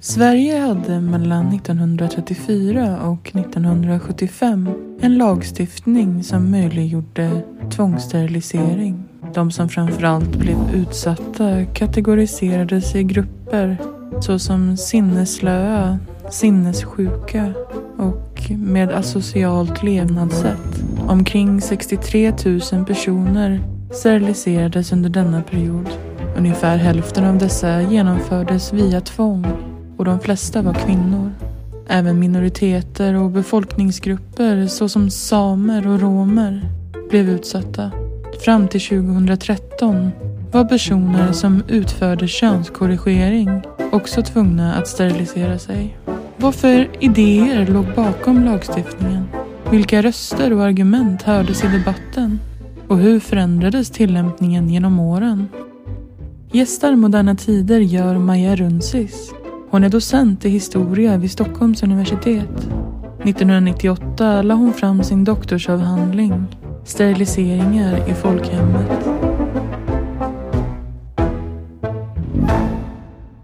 [0.00, 9.04] Sverige hade mellan 1934 och 1975 en lagstiftning som möjliggjorde tvångssterilisering.
[9.34, 13.76] De som framförallt blev utsatta kategoriserades i grupper
[14.20, 15.98] såsom sinneslöa,
[16.30, 17.52] sinnessjuka
[17.96, 20.84] och med asocialt levnadssätt.
[21.08, 22.32] Omkring 63
[22.72, 23.60] 000 personer
[23.90, 25.88] steriliserades under denna period.
[26.36, 29.46] Ungefär hälften av dessa genomfördes via tvång
[29.96, 31.32] och de flesta var kvinnor.
[31.88, 36.68] Även minoriteter och befolkningsgrupper såsom samer och romer
[37.10, 37.90] blev utsatta.
[38.44, 40.10] Fram till 2013
[40.52, 43.62] var personer som utförde könskorrigering
[43.92, 45.96] också tvungna att sterilisera sig.
[46.36, 49.28] Vad för idéer låg bakom lagstiftningen?
[49.70, 52.40] Vilka röster och argument hördes i debatten?
[52.88, 55.48] Och hur förändrades tillämpningen genom åren?
[56.54, 59.34] Gästar Moderna Tider gör Maja Runsis.
[59.70, 62.50] Hon är docent i historia vid Stockholms universitet.
[63.24, 66.46] 1998 la hon fram sin doktorsavhandling
[66.84, 69.06] Steriliseringar i folkhemmet.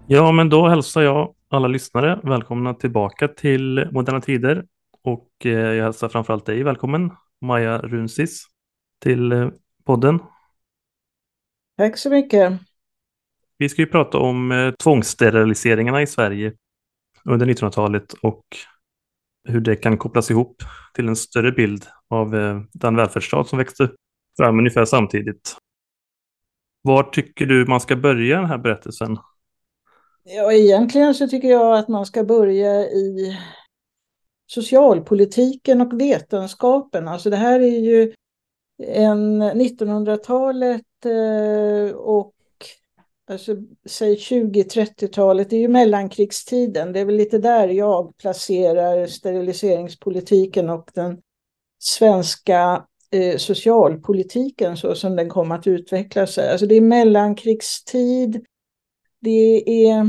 [0.07, 4.65] Ja, men då hälsar jag alla lyssnare välkomna tillbaka till Moderna Tider
[5.03, 8.45] och eh, jag hälsar framförallt dig välkommen, Maja Runsis,
[9.03, 9.49] till eh,
[9.85, 10.19] podden.
[11.77, 12.70] Tack så mycket.
[13.61, 16.53] Vi ska ju prata om eh, tvångssteriliseringarna i Sverige
[17.25, 18.43] under 1900-talet och
[19.49, 23.91] hur det kan kopplas ihop till en större bild av eh, den välfärdsstat som växte
[24.37, 25.55] fram ungefär samtidigt.
[26.81, 29.17] Var tycker du man ska börja den här berättelsen?
[30.23, 33.37] Ja, egentligen så tycker jag att man ska börja i
[34.47, 37.07] socialpolitiken och vetenskapen.
[37.07, 38.13] Alltså det här är ju
[38.87, 42.33] en 1900-talet eh, och
[43.31, 46.93] alltså, säg 20-30-talet, det är ju mellankrigstiden.
[46.93, 51.21] Det är väl lite där jag placerar steriliseringspolitiken och den
[51.79, 56.51] svenska eh, socialpolitiken så som den kom att utveckla sig.
[56.51, 58.45] Alltså det är mellankrigstid,
[59.19, 59.99] det är,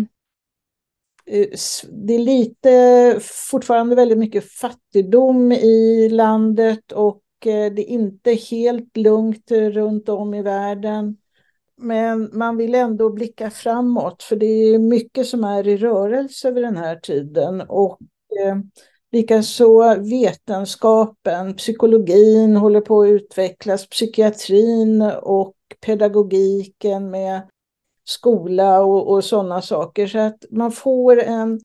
[1.26, 1.48] eh,
[1.88, 3.18] det är lite,
[3.50, 10.34] fortfarande väldigt mycket fattigdom i landet och eh, det är inte helt lugnt runt om
[10.34, 11.16] i världen.
[11.82, 16.62] Men man vill ändå blicka framåt för det är mycket som är i rörelse vid
[16.62, 17.60] den här tiden.
[17.60, 17.98] Och
[18.44, 18.56] eh,
[19.12, 27.42] likaså vetenskapen, psykologin håller på att utvecklas, psykiatrin och pedagogiken med
[28.04, 30.06] skola och, och sådana saker.
[30.06, 31.60] Så att man får en,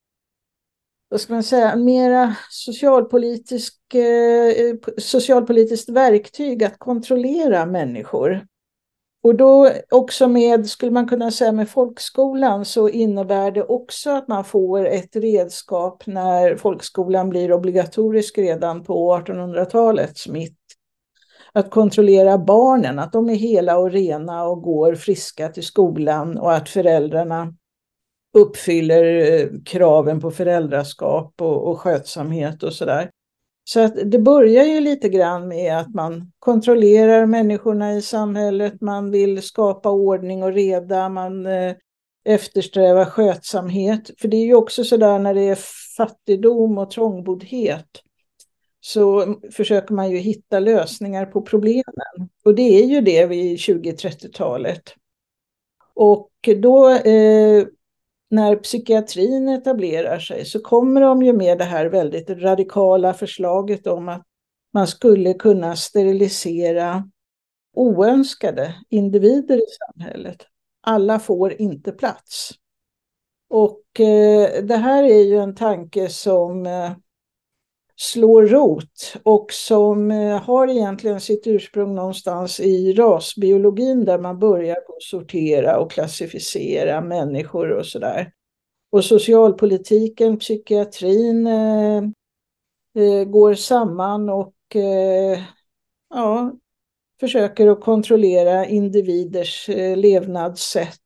[1.09, 8.45] vad ska man säga, mera socialpolitisk, eh, eh, socialpolitiskt verktyg att kontrollera människor.
[9.27, 14.27] Och då också med, skulle man kunna säga med folkskolan, så innebär det också att
[14.27, 20.57] man får ett redskap när folkskolan blir obligatorisk redan på 1800-talets mitt
[21.53, 26.53] att kontrollera barnen, att de är hela och rena och går friska till skolan och
[26.53, 27.53] att föräldrarna
[28.37, 33.09] uppfyller eh, kraven på föräldraskap och, och skötsamhet och sådär.
[33.69, 39.11] Så att det börjar ju lite grann med att man kontrollerar människorna i samhället, man
[39.11, 41.75] vill skapa ordning och reda, man eh,
[42.25, 44.11] eftersträvar skötsamhet.
[44.19, 45.57] För det är ju också sådär när det är
[45.97, 47.87] fattigdom och trångboddhet
[48.79, 52.29] så försöker man ju hitta lösningar på problemen.
[52.45, 54.83] Och det är ju det vid 20-30-talet.
[55.93, 57.65] Och då eh,
[58.29, 64.09] när psykiatrin etablerar sig så kommer de ju med det här väldigt radikala förslaget om
[64.09, 64.23] att
[64.73, 67.09] man skulle kunna sterilisera
[67.73, 70.45] oönskade individer i samhället.
[70.81, 72.51] Alla får inte plats.
[73.49, 76.91] Och eh, det här är ju en tanke som eh,
[77.99, 84.77] slår rot och som eh, har egentligen sitt ursprung någonstans i rasbiologin där man börjar
[84.99, 88.31] sortera och klassificera människor och sådär.
[88.89, 91.97] Och socialpolitiken, psykiatrin eh,
[92.95, 95.39] eh, går samman och eh,
[96.09, 96.53] ja,
[97.19, 100.99] försöker att kontrollera individers eh, levnadssätt.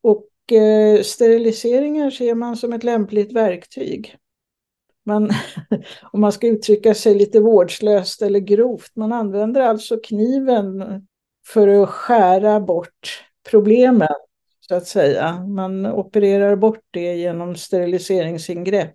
[0.00, 4.18] Och eh, steriliseringar ser man som ett lämpligt verktyg
[5.08, 5.30] man,
[6.12, 10.84] om man ska uttrycka sig lite vårdslöst eller grovt, man använder alltså kniven
[11.46, 14.14] för att skära bort problemen,
[14.60, 15.40] så att säga.
[15.46, 18.94] Man opererar bort det genom steriliseringsingrepp.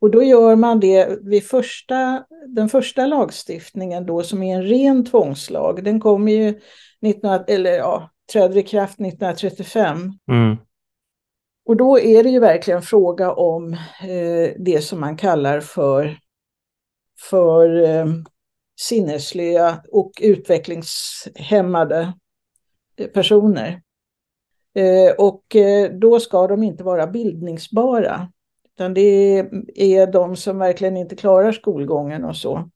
[0.00, 5.04] Och då gör man det vid första, den första lagstiftningen då som är en ren
[5.04, 5.84] tvångslag.
[5.84, 6.60] Den kommer ju
[7.02, 10.12] 19, eller ja, träder i kraft 1935.
[10.30, 10.56] Mm.
[11.70, 13.72] Och då är det ju verkligen fråga om
[14.02, 16.18] eh, det som man kallar för,
[17.30, 18.06] för eh,
[18.80, 22.12] sinnesslöa och utvecklingshämmade
[22.96, 23.82] eh, personer.
[24.74, 28.32] Eh, och eh, då ska de inte vara bildningsbara.
[28.74, 29.38] Utan det
[29.74, 32.70] är de som verkligen inte klarar skolgången och så.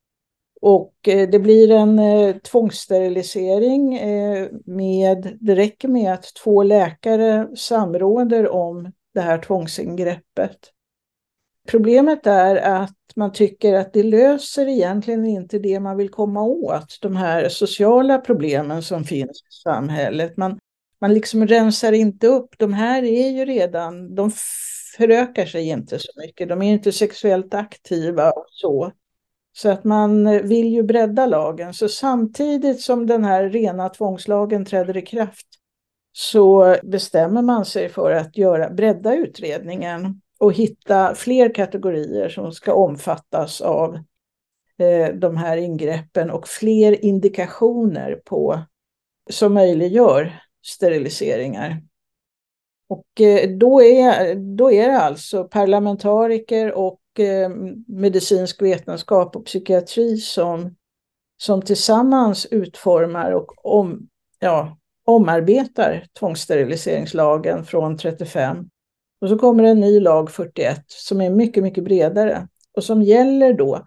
[0.67, 7.57] Och eh, det blir en eh, tvångssterilisering eh, med, det räcker med att två läkare
[7.57, 10.59] samråder om det här tvångsingreppet.
[11.69, 16.99] Problemet är att man tycker att det löser egentligen inte det man vill komma åt,
[17.03, 20.37] de här sociala problemen som finns i samhället.
[20.37, 20.59] Man,
[21.01, 24.31] man liksom rensar inte upp, de här är ju redan, de
[24.97, 28.93] förökar sig inte så mycket, de är inte sexuellt aktiva och så.
[29.57, 31.75] Så att man eh, vill ju bredda lagen.
[31.75, 35.47] Så samtidigt som den här rena tvångslagen träder i kraft
[36.13, 42.75] så bestämmer man sig för att göra, bredda utredningen och hitta fler kategorier som ska
[42.75, 43.95] omfattas av
[44.79, 48.61] eh, de här ingreppen och fler indikationer på
[49.31, 51.83] som möjliggör steriliseringar.
[52.89, 57.49] Och eh, då är, då är det alltså parlamentariker och Eh,
[57.87, 60.77] medicinsk vetenskap och psykiatri som,
[61.37, 64.09] som tillsammans utformar och om,
[64.39, 68.69] ja, omarbetar tvångssteriliseringslagen från 35.
[69.21, 73.53] Och så kommer en ny lag 41 som är mycket, mycket bredare och som gäller
[73.53, 73.87] då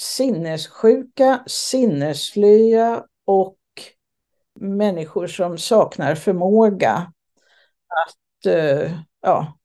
[0.00, 3.58] sinnessjuka, sinnesslöa och
[4.60, 7.12] människor som saknar förmåga
[7.88, 9.58] att eh, ja,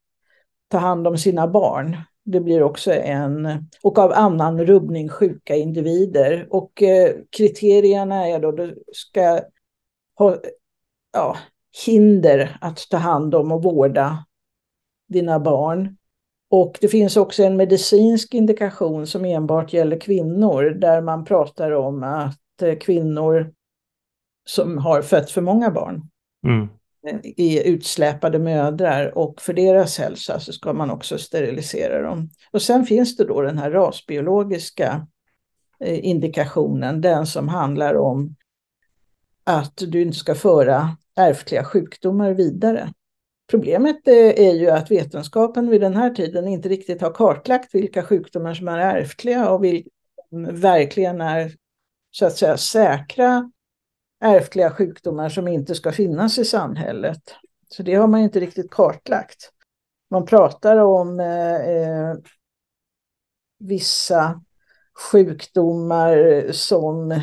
[0.67, 1.97] ta hand om sina barn.
[2.31, 6.47] Det blir också en, och av annan rubbning sjuka individer.
[6.49, 9.41] Och eh, kriterierna är då, du ska
[10.17, 10.37] ha
[11.13, 11.37] ja,
[11.85, 14.25] hinder att ta hand om och vårda
[15.07, 15.97] dina barn.
[16.49, 22.03] Och det finns också en medicinsk indikation som enbart gäller kvinnor där man pratar om
[22.03, 23.53] att eh, kvinnor
[24.45, 26.09] som har fött för många barn
[26.47, 26.67] mm
[27.37, 32.29] är utsläpade mödrar och för deras hälsa så ska man också sterilisera dem.
[32.51, 35.07] Och sen finns det då den här rasbiologiska
[35.79, 38.35] eh, indikationen, den som handlar om
[39.43, 42.93] att du inte ska föra ärftliga sjukdomar vidare.
[43.49, 48.03] Problemet eh, är ju att vetenskapen vid den här tiden inte riktigt har kartlagt vilka
[48.03, 49.89] sjukdomar som är ärftliga och vilka
[50.51, 51.51] verkligen är
[52.11, 53.51] så att säga säkra
[54.19, 57.21] ärftliga sjukdomar som inte ska finnas i samhället.
[57.69, 59.51] Så det har man inte riktigt kartlagt.
[60.11, 62.15] Man pratar om eh, eh,
[63.59, 64.41] vissa
[65.11, 67.21] sjukdomar som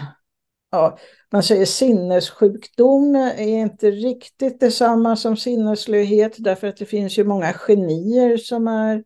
[0.70, 0.98] ja,
[1.32, 7.52] man säger sinnessjukdom är inte riktigt detsamma som sinnesslöhet därför att det finns ju många
[7.52, 9.04] genier som är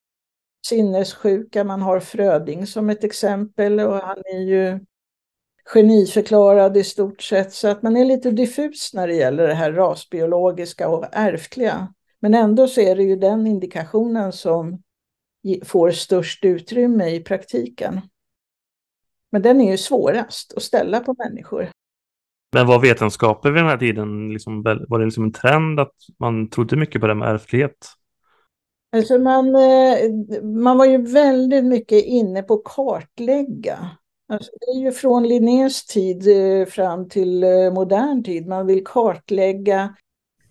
[0.67, 1.65] sinnessjuka.
[1.65, 4.81] Man har Fröding som ett exempel och han är ju
[5.75, 7.53] geniförklarad i stort sett.
[7.53, 11.95] Så att man är lite diffus när det gäller det här rasbiologiska och ärftliga.
[12.21, 14.83] Men ändå så är det ju den indikationen som
[15.65, 18.01] får störst utrymme i praktiken.
[19.33, 21.69] Men den är ju svårast att ställa på människor.
[22.53, 26.49] Men var vetenskapen vid den här tiden, liksom, var det liksom en trend att man
[26.49, 27.87] trodde mycket på det med ärftlighet?
[28.93, 30.13] Alltså man, eh,
[30.43, 33.91] man var ju väldigt mycket inne på kartlägga.
[34.31, 38.47] Alltså det är ju från Linnés tid eh, fram till eh, modern tid.
[38.47, 39.95] Man vill kartlägga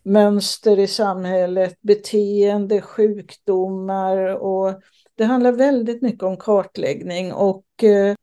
[0.04, 4.82] mönster i samhället, beteende, sjukdomar och
[5.16, 8.16] det handlar väldigt mycket om kartläggning och eh,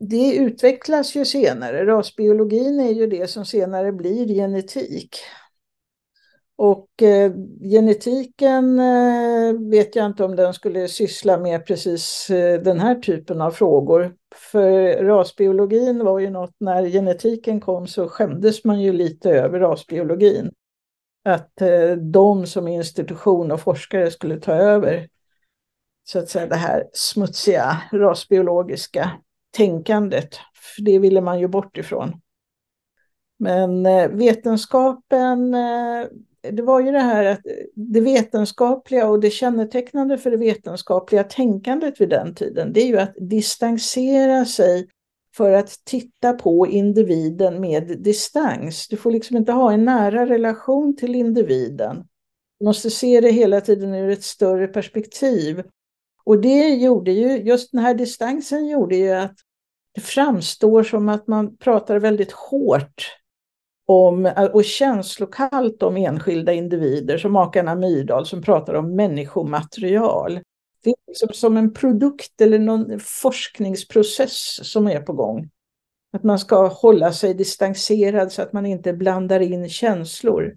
[0.00, 1.86] det utvecklas ju senare.
[1.86, 5.16] Rasbiologin är ju det som senare blir genetik.
[6.56, 12.80] Och eh, genetiken eh, vet jag inte om den skulle syssla med precis eh, den
[12.80, 14.14] här typen av frågor.
[14.52, 20.52] För rasbiologin var ju något, när genetiken kom så skämdes man ju lite över rasbiologin.
[21.24, 25.08] Att eh, de som institution och forskare skulle ta över
[26.04, 29.10] så att säga det här smutsiga rasbiologiska
[29.50, 30.34] tänkandet.
[30.54, 32.20] För det ville man ju bort ifrån.
[33.38, 36.06] Men eh, vetenskapen, eh,
[36.52, 37.40] det var ju det här att
[37.74, 42.98] det vetenskapliga och det kännetecknande för det vetenskapliga tänkandet vid den tiden, det är ju
[42.98, 44.88] att distansera sig
[45.36, 48.88] för att titta på individen med distans.
[48.88, 52.04] Du får liksom inte ha en nära relation till individen.
[52.58, 55.62] Du måste se det hela tiden ur ett större perspektiv.
[56.24, 59.36] Och det gjorde ju, just den här distansen gjorde ju att
[59.94, 63.04] det framstår som att man pratar väldigt hårt
[63.86, 70.40] om, och känslokallt om enskilda individer som makarna Myrdal som pratar om människomaterial.
[70.82, 75.50] Det är liksom som en produkt eller någon forskningsprocess som är på gång.
[76.12, 80.56] Att man ska hålla sig distanserad så att man inte blandar in känslor.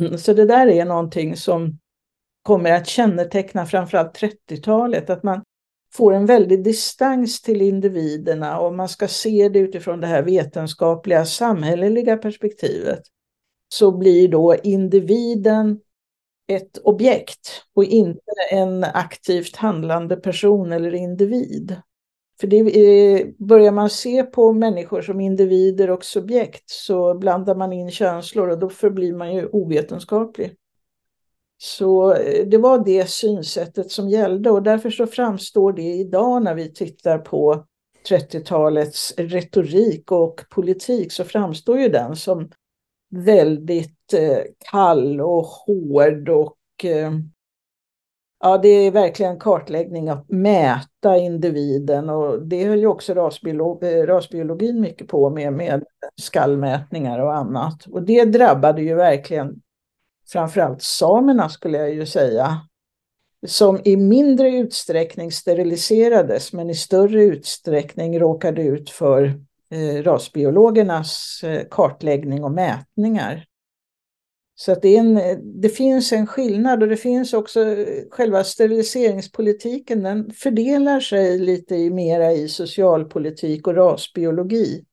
[0.00, 1.78] Mm, så det där är någonting som
[2.42, 5.42] kommer att känneteckna framförallt 30-talet, att man
[5.94, 11.24] får en väldig distans till individerna och man ska se det utifrån det här vetenskapliga
[11.24, 13.02] samhälleliga perspektivet.
[13.68, 15.80] Så blir då individen
[16.48, 18.20] ett objekt och inte
[18.50, 21.76] en aktivt handlande person eller individ.
[22.40, 27.72] För det är, börjar man se på människor som individer och subjekt så blandar man
[27.72, 30.56] in känslor och då förblir man ju ovetenskaplig.
[31.64, 36.54] Så eh, det var det synsättet som gällde och därför så framstår det idag när
[36.54, 37.64] vi tittar på
[38.08, 42.50] 30-talets retorik och politik så framstår ju den som
[43.10, 44.38] väldigt eh,
[44.70, 47.12] kall och hård och eh,
[48.40, 54.80] ja, det är verkligen kartläggning att mäta individen och det höll ju också rasbiolog, rasbiologin
[54.80, 55.84] mycket på med, med
[56.20, 57.86] skallmätningar och annat.
[57.86, 59.61] Och det drabbade ju verkligen
[60.32, 62.60] framförallt samerna skulle jag ju säga,
[63.46, 69.24] som i mindre utsträckning steriliserades men i större utsträckning råkade ut för
[69.70, 73.44] eh, rasbiologernas eh, kartläggning och mätningar.
[74.54, 75.20] Så att det, en,
[75.60, 81.90] det, finns en skillnad och det finns också eh, själva steriliseringspolitiken, den fördelar sig lite
[81.90, 84.84] mera i socialpolitik och rasbiologi.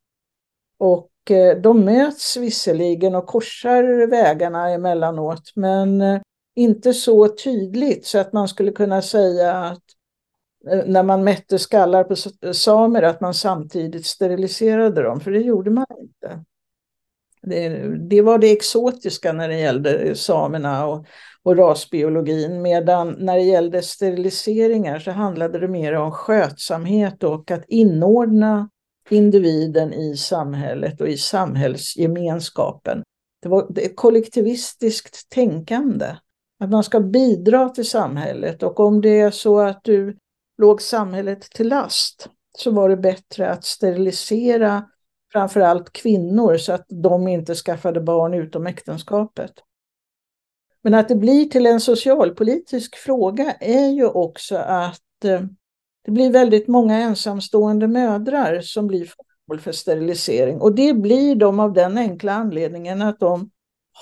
[0.79, 6.21] Och Eh, de möts visserligen och korsar vägarna emellanåt, men eh,
[6.55, 9.83] inte så tydligt så att man skulle kunna säga att
[10.71, 12.15] eh, när man mätte skallar på
[12.53, 16.43] samer att man samtidigt steriliserade dem, för det gjorde man inte.
[17.41, 17.69] Det,
[18.09, 21.05] det var det exotiska när det gällde samerna och,
[21.43, 27.63] och rasbiologin, medan när det gällde steriliseringar så handlade det mer om skötsamhet och att
[27.67, 28.69] inordna
[29.11, 33.03] individen i samhället och i samhällsgemenskapen.
[33.41, 36.15] Det var ett kollektivistiskt tänkande.
[36.59, 40.17] Att man ska bidra till samhället och om det är så att du
[40.57, 44.89] låg samhället till last så var det bättre att sterilisera
[45.31, 49.51] framförallt kvinnor så att de inte skaffade barn utom äktenskapet.
[50.81, 55.41] Men att det blir till en socialpolitisk fråga är ju också att eh,
[56.09, 60.61] det blir väldigt många ensamstående mödrar som blir föremål för sterilisering.
[60.61, 63.49] Och det blir de av den enkla anledningen att de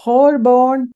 [0.06, 0.92] har barn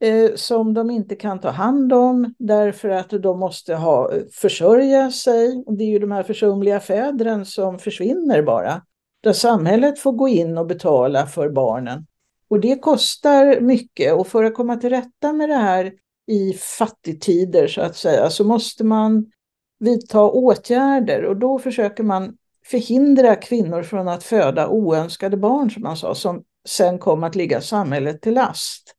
[0.00, 5.10] eh, som de inte kan ta hand om därför att de måste ha, eh, försörja
[5.10, 5.64] sig.
[5.66, 8.82] Och det är ju de här försumliga fädren som försvinner bara.
[9.22, 12.06] Där samhället får gå in och betala för barnen.
[12.48, 15.92] Och det kostar mycket och för att komma till rätta med det här
[16.26, 19.30] i fattigtider så att säga så måste man
[19.78, 25.96] vidta åtgärder och då försöker man förhindra kvinnor från att föda oönskade barn som man
[25.96, 28.92] sa, som sen kom att ligga samhället till last.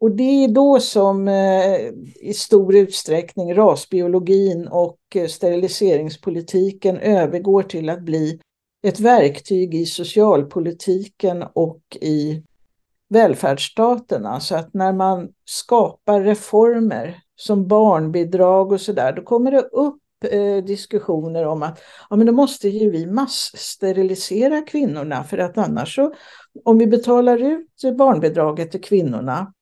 [0.00, 1.80] Och det är då som eh,
[2.20, 8.40] i stor utsträckning rasbiologin och eh, steriliseringspolitiken övergår till att bli
[8.82, 12.42] ett verktyg i socialpolitiken och i
[13.08, 14.40] välfärdsstaterna.
[14.40, 20.56] Så att när man skapar reformer som barnbidrag och sådär, då kommer det upp eh,
[20.56, 21.80] diskussioner om att
[22.10, 26.14] ja, men då måste ju vi masssterilisera kvinnorna för att annars så,
[26.64, 29.52] om vi betalar ut barnbidraget till kvinnorna,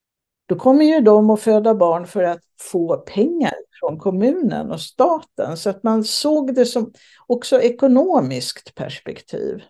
[0.49, 5.57] då kommer ju de att föda barn för att få pengar från kommunen och staten.
[5.57, 6.93] Så att man såg det som
[7.27, 9.63] också ekonomiskt perspektiv.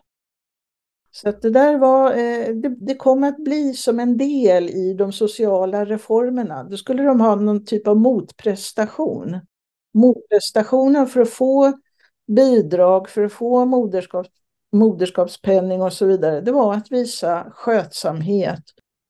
[1.21, 4.93] Så att det där var, eh, det, det kom att bli som en del i
[4.93, 6.63] de sociala reformerna.
[6.63, 9.39] Då skulle de ha någon typ av motprestation.
[9.93, 11.73] Motprestationen för att få
[12.27, 14.27] bidrag, för att få moderskap,
[14.71, 18.63] moderskapspenning och så vidare, det var att visa skötsamhet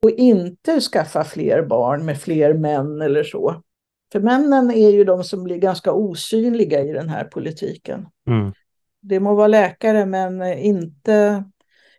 [0.03, 3.61] och inte skaffa fler barn med fler män eller så.
[4.11, 8.07] För männen är ju de som blir ganska osynliga i den här politiken.
[8.27, 8.53] Mm.
[9.01, 11.43] Det må vara läkare men inte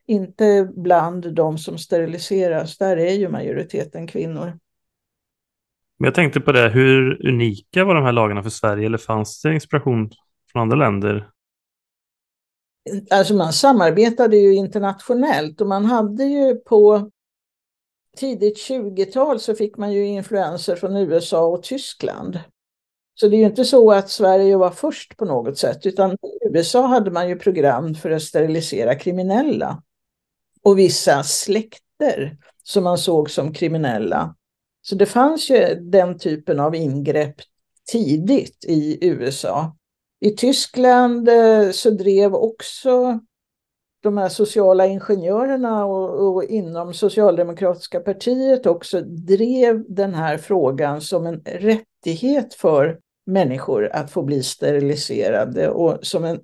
[0.08, 4.58] inte bland de som steriliseras, där är ju majoriteten kvinnor.
[5.98, 9.42] Men jag tänkte på det, hur unika var de här lagarna för Sverige eller fanns
[9.42, 10.10] det inspiration
[10.52, 11.30] från andra länder?
[13.10, 17.10] Alltså man samarbetade ju internationellt och man hade ju på
[18.16, 22.40] tidigt 20-tal så fick man ju influenser från USA och Tyskland.
[23.14, 26.48] Så det är ju inte så att Sverige var först på något sätt, utan i
[26.50, 29.82] USA hade man ju program för att sterilisera kriminella
[30.68, 34.34] och vissa släkter som man såg som kriminella.
[34.82, 37.34] Så det fanns ju den typen av ingrepp
[37.92, 39.76] tidigt i USA.
[40.20, 43.20] I Tyskland eh, så drev också
[44.02, 51.26] de här sociala ingenjörerna och, och, inom socialdemokratiska partiet också drev den här frågan som
[51.26, 56.40] en rättighet för människor att få bli steriliserade och som en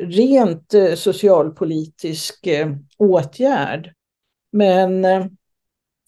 [0.00, 3.92] rent eh, socialpolitisk eh, åtgärd.
[4.52, 5.26] Men eh,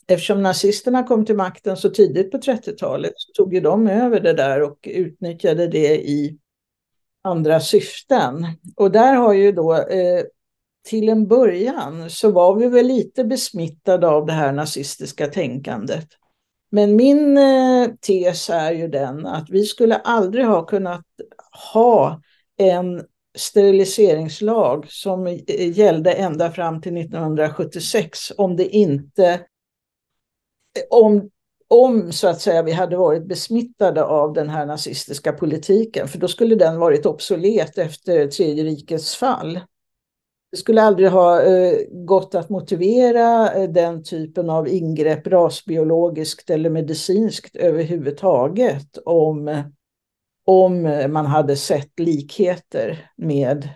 [0.07, 4.33] eftersom nazisterna kom till makten så tidigt på 30-talet så tog ju de över det
[4.33, 6.39] där och utnyttjade det i
[7.23, 8.47] andra syften.
[8.77, 10.25] Och där har ju då eh,
[10.89, 16.09] till en början så var vi väl lite besmittade av det här nazistiska tänkandet.
[16.71, 21.05] Men min eh, tes är ju den att vi skulle aldrig ha kunnat
[21.73, 22.23] ha
[22.57, 23.05] en
[23.39, 25.39] steriliseringslag som
[25.75, 29.41] gällde ända fram till 1976 om det inte
[30.91, 31.31] om,
[31.69, 36.29] om så att säga vi hade varit besmittade av den här nazistiska politiken för då
[36.29, 39.61] skulle den varit obsolet efter tredje rikets fall.
[40.51, 46.71] Det skulle aldrig ha eh, gått att motivera eh, den typen av ingrepp rasbiologiskt eller
[46.71, 49.61] medicinskt överhuvudtaget om, eh,
[50.51, 53.69] om man hade sett likheter med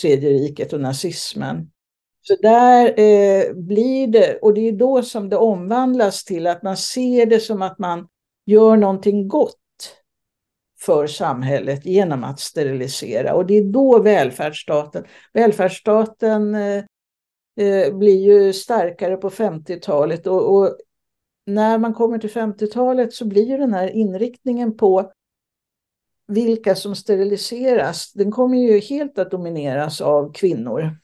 [0.00, 1.70] tredje riket och nazismen.
[2.22, 6.76] Så där eh, blir det, och det är då som det omvandlas till att man
[6.76, 8.08] ser det som att man
[8.46, 9.54] gör någonting gott
[10.80, 13.34] för samhället genom att sterilisera.
[13.34, 16.84] Och det är då välfärdsstaten, välfärdsstaten eh,
[17.60, 20.76] eh blir ju starkare på 50-talet och, och,
[21.46, 25.12] när man kommer till 50-talet så blir ju den här inriktningen på
[26.28, 30.96] vilka som steriliseras, den kommer ju helt att domineras av kvinnor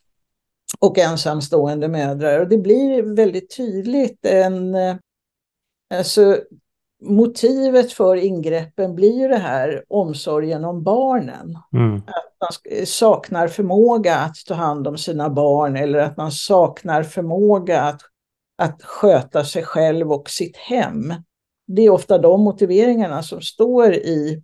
[0.78, 2.40] och ensamstående mödrar.
[2.40, 4.76] Och det blir väldigt tydligt en,
[5.94, 6.38] alltså
[7.02, 11.58] motivet för ingreppen blir ju det här omsorgen om barnen.
[11.72, 11.96] Mm.
[11.96, 17.82] Att man saknar förmåga att ta hand om sina barn eller att man saknar förmåga
[17.82, 18.00] att,
[18.58, 21.14] att sköta sig själv och sitt hem.
[21.66, 24.42] Det är ofta de motiveringarna som står i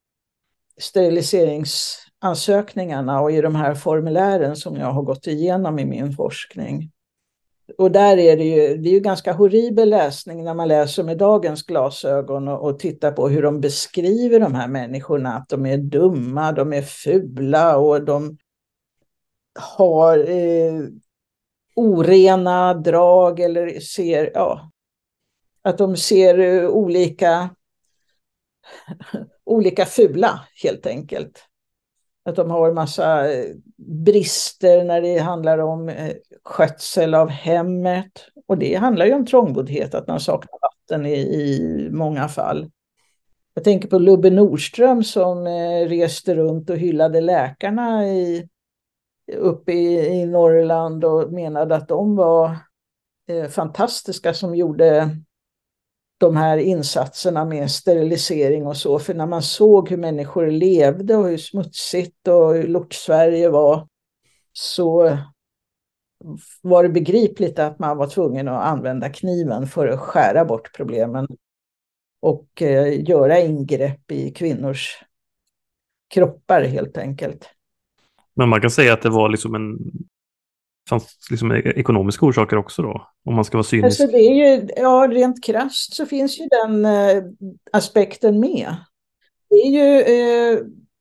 [0.78, 6.90] steriliseringsansökningarna och i de här formulären som jag har gått igenom i min forskning.
[7.78, 11.18] Och där är det ju, det är ju ganska horribel läsning när man läser med
[11.18, 15.78] dagens glasögon och, och tittar på hur de beskriver de här människorna, att de är
[15.78, 18.38] dumma, de är fula och de
[19.76, 20.82] har eh,
[21.76, 24.70] orena drag eller ser, ja,
[25.62, 27.50] att de ser eh, olika,
[29.48, 31.44] olika fula helt enkelt.
[32.24, 36.12] Att de har en massa eh, brister när det handlar om eh,
[36.44, 38.12] skötsel av hemmet.
[38.46, 42.70] Och det handlar ju om trångboddhet, att man saknar vatten i, i många fall.
[43.54, 48.48] Jag tänker på Lubbe Nordström som eh, reste runt och hyllade läkarna i,
[49.32, 52.56] uppe i, i Norrland och menade att de var
[53.28, 55.10] eh, fantastiska som gjorde
[56.18, 58.98] de här insatserna med sterilisering och så.
[58.98, 63.88] För när man såg hur människor levde och hur smutsigt och hur lort-Sverige var
[64.52, 65.18] så
[66.62, 71.26] var det begripligt att man var tvungen att använda kniven för att skära bort problemen
[72.20, 75.02] och eh, göra ingrepp i kvinnors
[76.14, 77.50] kroppar helt enkelt.
[78.34, 79.78] Men man kan säga att det var liksom en
[80.88, 83.08] fanns liksom e- ekonomiska orsaker också då?
[83.24, 84.00] Om man ska vara cynisk.
[84.00, 87.22] Alltså det är ju, ja, rent krasst så finns ju den eh,
[87.72, 88.74] aspekten med.
[89.50, 90.58] Det är ju, eh,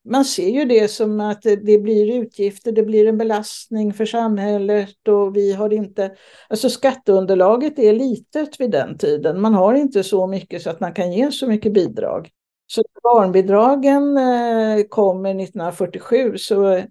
[0.10, 5.08] man ser ju det som att det blir utgifter, det blir en belastning för samhället
[5.08, 6.16] och vi har inte...
[6.50, 9.42] Alltså skatteunderlaget är litet vid den tiden.
[9.42, 12.30] Man har inte så mycket så att man kan ge så mycket bidrag.
[12.68, 16.84] Så barnbidragen eh, kommer 1947 så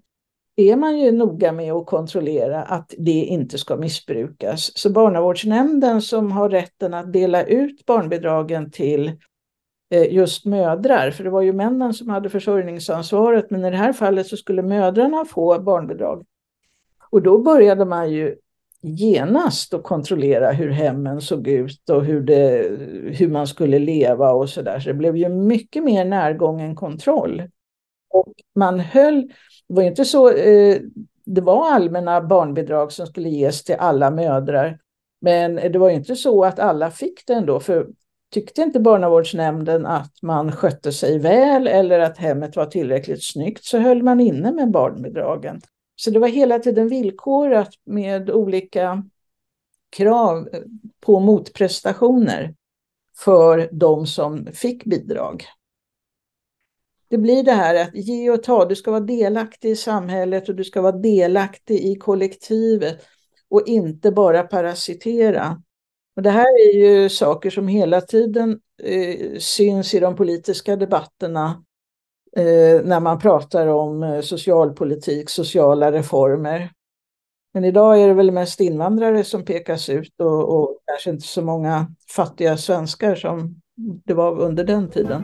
[0.59, 4.77] är man ju noga med att kontrollera att det inte ska missbrukas.
[4.77, 9.11] Så barnavårdsnämnden som har rätten att dela ut barnbidragen till
[9.89, 13.93] eh, just mödrar, för det var ju männen som hade försörjningsansvaret, men i det här
[13.93, 16.25] fallet så skulle mödrarna få barnbidrag.
[17.09, 18.35] Och då började man ju
[18.81, 22.69] genast att kontrollera hur hemmen såg ut och hur, det,
[23.17, 24.79] hur man skulle leva och så där.
[24.79, 27.43] Så det blev ju mycket mer närgången kontroll.
[28.09, 29.31] Och man höll
[29.67, 30.81] det var inte så, eh,
[31.25, 34.79] det var allmänna barnbidrag som skulle ges till alla mödrar.
[35.21, 37.87] Men det var inte så att alla fick det ändå, för
[38.33, 43.77] tyckte inte barnavårdsnämnden att man skötte sig väl eller att hemmet var tillräckligt snyggt så
[43.77, 45.61] höll man inne med barnbidragen.
[45.95, 49.03] Så det var hela tiden villkorat med olika
[49.89, 50.61] krav eh,
[51.01, 52.55] på motprestationer
[53.17, 55.45] för de som fick bidrag.
[57.09, 60.55] Det blir det här att ge och ta, du ska vara delaktig i samhället och
[60.55, 63.05] du ska vara delaktig i kollektivet
[63.49, 65.61] och inte bara parasitera.
[66.15, 71.63] Och det här är ju saker som hela tiden eh, syns i de politiska debatterna
[72.37, 76.71] eh, när man pratar om eh, socialpolitik, sociala reformer.
[77.53, 81.41] Men idag är det väl mest invandrare som pekas ut och, och kanske inte så
[81.41, 83.61] många fattiga svenskar som
[84.05, 85.23] det var under den tiden.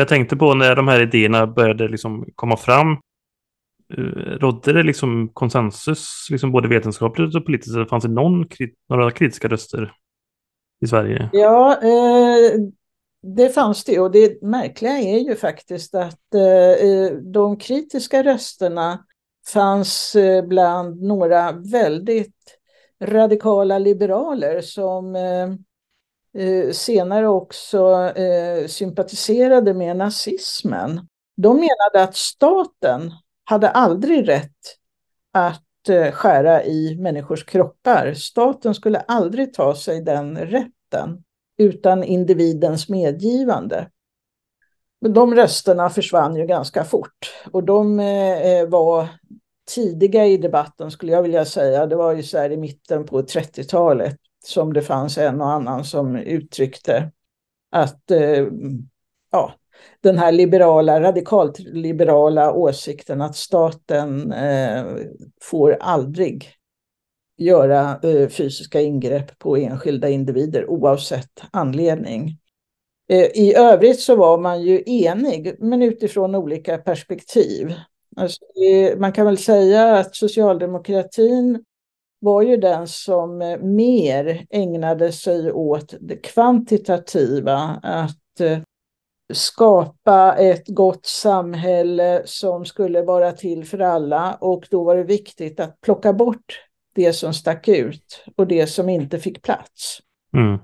[0.00, 2.92] Jag tänkte på när de här idéerna började liksom komma fram.
[3.94, 7.76] Eh, rådde det liksom konsensus, liksom både vetenskapligt och politiskt?
[7.76, 8.46] Eller fanns det någon,
[8.88, 9.92] några kritiska röster
[10.80, 11.30] i Sverige?
[11.32, 12.60] Ja, eh,
[13.22, 14.00] det fanns det.
[14.00, 19.04] Och det märkliga är ju faktiskt att eh, eh de kritiska rösterna
[19.52, 22.34] fanns eh, bland några väldigt
[23.04, 25.48] radikala liberaler som Eh,
[26.36, 31.08] Eh, senare också eh, sympatiserade med nazismen.
[31.36, 33.12] De menade att staten
[33.44, 34.50] hade aldrig rätt
[35.32, 38.14] att eh, skära i människors kroppar.
[38.14, 41.24] Staten skulle aldrig ta sig den rätten
[41.58, 43.90] utan individens medgivande.
[45.00, 49.08] Men de rösterna försvann ju ganska fort och de eh, eh, var
[49.74, 51.86] tidiga i debatten skulle jag vilja säga.
[51.86, 55.84] Det var ju så här i mitten på 30-talet som det fanns en och annan
[55.84, 57.10] som uttryckte
[57.70, 58.46] att eh,
[59.30, 59.52] ja,
[60.00, 64.84] den här liberala, radikalt liberala åsikten att staten eh,
[65.42, 66.56] får aldrig
[67.36, 72.38] göra eh, fysiska ingrepp på enskilda individer oavsett anledning.
[73.08, 77.74] Eh, I övrigt så var man ju enig, men utifrån olika perspektiv.
[78.16, 81.64] Alltså, eh, man kan väl säga att socialdemokratin
[82.18, 88.58] var ju den som eh, mer ägnade sig åt det kvantitativa, att eh,
[89.32, 95.60] skapa ett gott samhälle som skulle vara till för alla och då var det viktigt
[95.60, 96.62] att plocka bort
[96.94, 99.98] det som stack ut och det som inte fick plats.
[100.34, 100.58] Mm.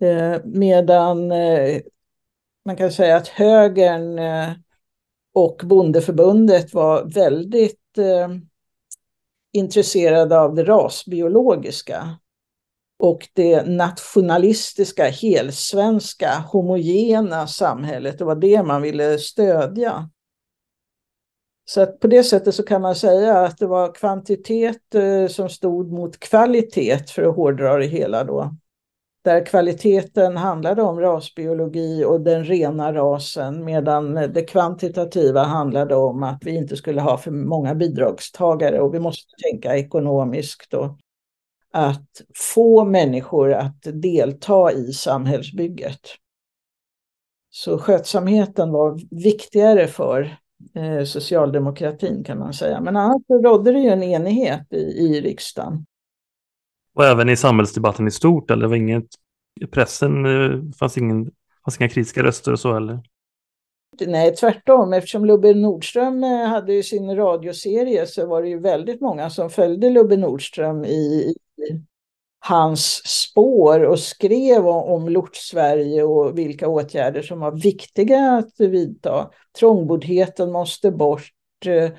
[0.00, 1.28] Eh, medan
[2.64, 4.20] man kan säga att högern
[5.34, 7.98] och bondeförbundet var väldigt
[9.56, 12.18] intresserade av det rasbiologiska
[12.98, 18.18] och det nationalistiska, helsvenska, homogena samhället.
[18.18, 20.10] Det var det man ville stödja.
[21.64, 25.48] Så att på det sättet så kan man säga att det var kvantitet eh, som
[25.48, 28.56] stod mot kvalitet för att hårdra det hela då
[29.26, 36.38] där kvaliteten handlade om rasbiologi och den rena rasen medan det kvantitativa handlade om att
[36.44, 40.98] vi inte skulle ha för många bidragstagare och vi måste tänka ekonomiskt och
[41.72, 42.22] att
[42.54, 46.00] få människor att delta i samhällsbygget.
[47.50, 50.36] Så skötsamheten var viktigare för
[50.74, 52.80] eh, socialdemokratin kan man säga.
[52.80, 55.86] Men annars rådde det ju en enighet i, i riksdagen.
[56.96, 59.06] Och även i samhällsdebatten i stort, eller var inget,
[59.60, 61.30] i pressen eh, fanns, ingen,
[61.64, 63.00] fanns inga kritiska röster och så heller?
[64.06, 64.92] Nej, tvärtom.
[64.92, 69.50] Eftersom Lubbe Nordström eh, hade ju sin radioserie så var det ju väldigt många som
[69.50, 71.34] följde Lubbe Nordström i, i
[72.38, 79.30] hans spår och skrev om, om Lort-Sverige och vilka åtgärder som var viktiga att vidta.
[79.58, 81.32] Trångboddheten måste bort.
[81.66, 81.90] Eh,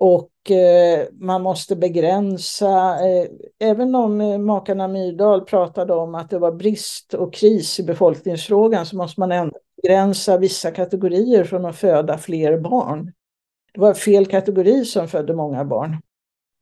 [0.00, 6.38] och Eh, man måste begränsa, eh, även om eh, makarna Myrdal pratade om att det
[6.38, 11.76] var brist och kris i befolkningsfrågan så måste man ändå begränsa vissa kategorier från att
[11.76, 13.12] föda fler barn.
[13.74, 15.96] Det var fel kategori som födde många barn.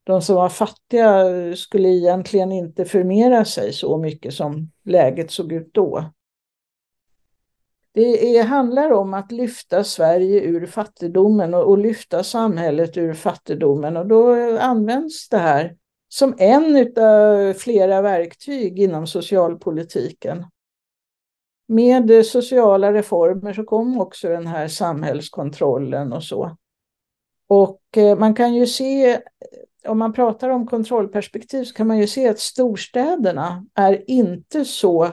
[0.04, 1.24] De som var fattiga
[1.56, 6.04] skulle egentligen inte förmera sig så mycket som läget såg ut då.
[7.96, 13.96] Det är, handlar om att lyfta Sverige ur fattigdomen och, och, lyfta samhället ur fattigdomen
[13.96, 15.76] och då används det här
[16.08, 20.44] som en av flera verktyg inom socialpolitiken.
[21.68, 26.56] Med sociala reformer så kom också den här samhällskontrollen och så.
[27.48, 29.20] Och eh, man kan ju se,
[29.88, 35.10] om man pratar om kontrollperspektiv, så kan man ju se att storstäderna är inte så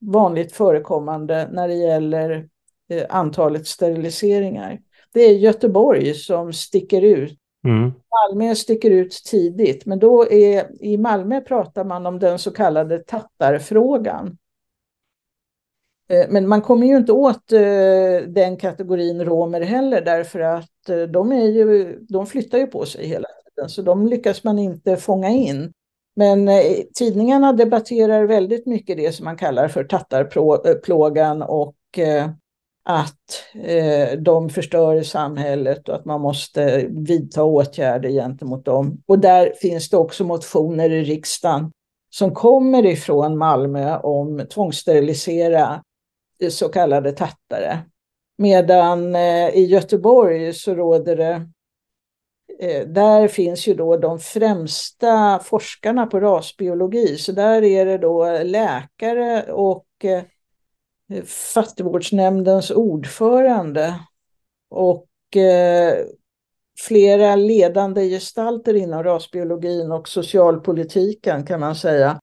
[0.00, 2.48] vanligt förekommande när det gäller
[2.90, 4.80] eh, antalet steriliseringar.
[5.12, 7.38] Det är Göteborg som sticker ut.
[7.64, 7.92] Mm.
[8.10, 12.98] Malmö sticker ut tidigt, men då är, i Malmö pratar man om den så kallade
[12.98, 14.36] tattarfrågan.
[16.08, 20.70] Eh, men man kommer ju inte åt eh, den kategorin romer heller därför att
[21.08, 24.96] de, är ju, de flyttar ju på sig hela tiden så de lyckas man inte
[24.96, 25.72] fånga in.
[26.20, 26.62] Men eh,
[26.94, 32.30] tidningarna debatterar väldigt mycket det som man kallar för tattarplågan och eh,
[32.84, 39.02] att eh, de förstör samhället och att man måste vidta åtgärder gentemot dem.
[39.06, 41.72] Och där finns det också motioner i riksdagen
[42.10, 45.82] som kommer ifrån Malmö om tvångssterilisera
[46.50, 47.78] så kallade tattare.
[48.38, 51.50] Medan eh, i Göteborg så råder det
[52.58, 58.42] Eh, där finns ju då de främsta forskarna på rasbiologi, så där är det då
[58.42, 60.22] läkare och eh,
[61.24, 63.94] fattigvårdsnämndens ordförande
[64.70, 66.06] och eh,
[66.80, 72.20] flera ledande gestalter inom rasbiologin och socialpolitiken kan man säga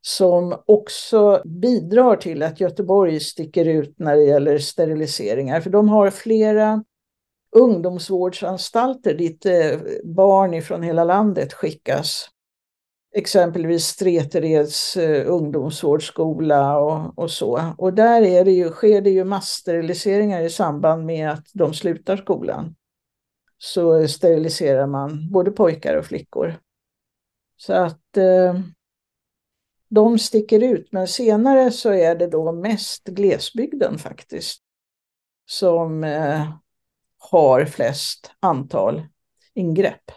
[0.00, 5.60] som också bidrar till att Göteborg sticker ut när det gäller steriliseringar.
[5.60, 6.84] För de har flera
[7.54, 12.28] ungdomsvårdsanstalter dit eh, barn ifrån hela landet skickas.
[13.14, 17.74] Exempelvis Stretereds eh, ungdomsvårdsskola och, och, så.
[17.78, 22.16] Och där är det ju, sker det ju masssteriliseringar i samband med att de slutar
[22.16, 22.74] skolan.
[23.58, 26.54] Så steriliserar man både pojkar och flickor.
[27.56, 28.60] Så att eh,
[29.88, 34.62] de sticker ut, men senare så är det då mest glesbygden faktiskt
[35.46, 36.48] som eh,
[37.30, 39.02] har flest antal
[39.54, 40.10] ingrepp.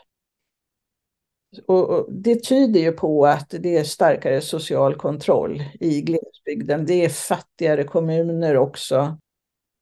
[1.68, 6.86] Och, och det tyder ju på att det är starkare social kontroll i glesbygden.
[6.86, 9.18] Det är fattigare kommuner också.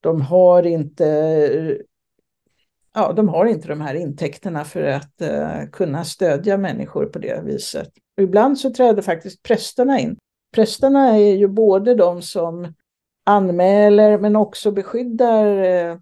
[0.02, 1.06] De har inte
[2.94, 7.42] ja, de har inte de här intäkterna för att uh, kunna stödja människor på det
[7.46, 7.90] viset.
[8.18, 10.18] Och ibland så träder faktiskt prästerna in.
[10.56, 12.74] Prästerna är ju både de som
[13.26, 16.00] anmäler men också beskyddar uh,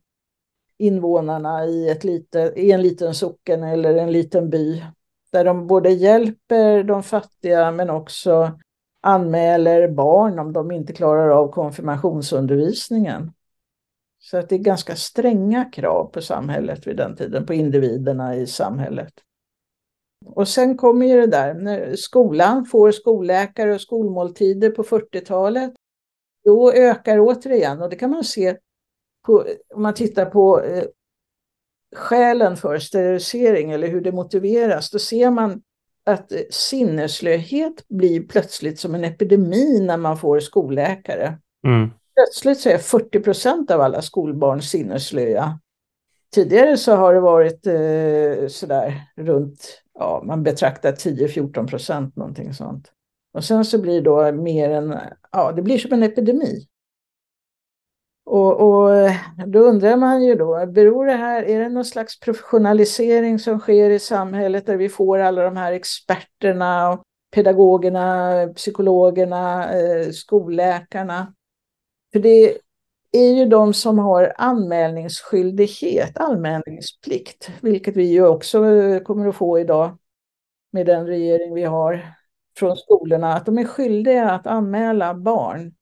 [0.78, 4.84] invånarna i, ett lite, i en liten socken eller en liten by.
[5.32, 8.60] Där de både hjälper de fattiga men också
[9.02, 13.32] anmäler barn om de inte klarar av konfirmationsundervisningen.
[14.20, 18.48] Så att det är ganska stränga krav på samhället vid den tiden, på individerna i
[18.48, 19.14] samhället.
[20.26, 25.74] Och sen kommer ju det där, när skolan får skolläkare och skolmåltider på 40-talet,
[26.44, 28.58] då ökar återigen, och det kan man se
[29.26, 30.84] på, om man tittar på eh,
[31.96, 35.62] skälen för sterilisering eller hur det motiveras, då ser man
[36.06, 41.38] att sinneslöhet blir plötsligt som en epidemi när man får skolläkare.
[41.68, 45.60] Mm plötsligt så är 40 procent av alla skolbarn sinneslöa.
[46.34, 52.92] Tidigare så har det varit eh, sådär runt, ja man betraktar 10-14 procent någonting sånt.
[53.34, 54.98] Och sen så blir det då mer än,
[55.32, 56.68] ja det blir som en epidemi.
[58.26, 59.16] Och, och, eh,
[59.48, 63.90] då undrar man ju då, beror det här, är det någon slags professionalisering som sker
[63.90, 71.34] i samhället där vi får alla de här experterna, och pedagogerna, psykologerna, eh, skolläkarna?
[72.14, 72.58] För det
[73.12, 79.60] är ju de som har anmälningsskyldighet, anmälningsplikt, vilket vi ju också eh, kommer att få
[79.60, 79.98] idag
[80.72, 82.16] med den regering vi har
[82.58, 85.74] från skolorna, att de är skyldiga att anmäla barn.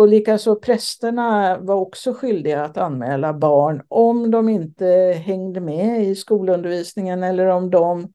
[0.00, 4.86] Och likaså prästerna var också skyldiga att anmäla barn om de inte
[5.24, 8.12] hängde med i skolundervisningen eller om de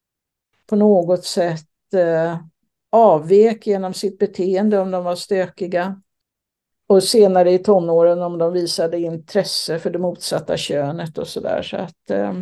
[0.70, 2.38] på något sätt eh,
[2.92, 6.02] avvek genom sitt beteende, om de var stökiga
[6.88, 11.62] och senare i tonåren om de visade intresse för det motsatta könet och sådär.
[11.62, 12.34] Så att eh,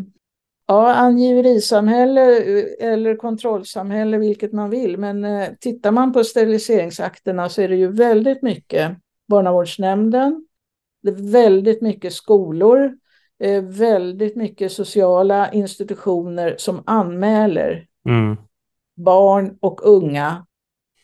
[0.68, 4.98] ja, angiverisamhälle eh, eller kontrollsamhälle, vilket man vill.
[4.98, 10.48] Men tittar man på steriliseringsakterna så är det ju väldigt mycket barnavårdsnämnden,
[11.04, 12.98] det är väldigt mycket skolor,
[13.40, 18.38] eh, väldigt mycket sociala institutioner som anmäler mm.
[18.96, 20.46] barn och unga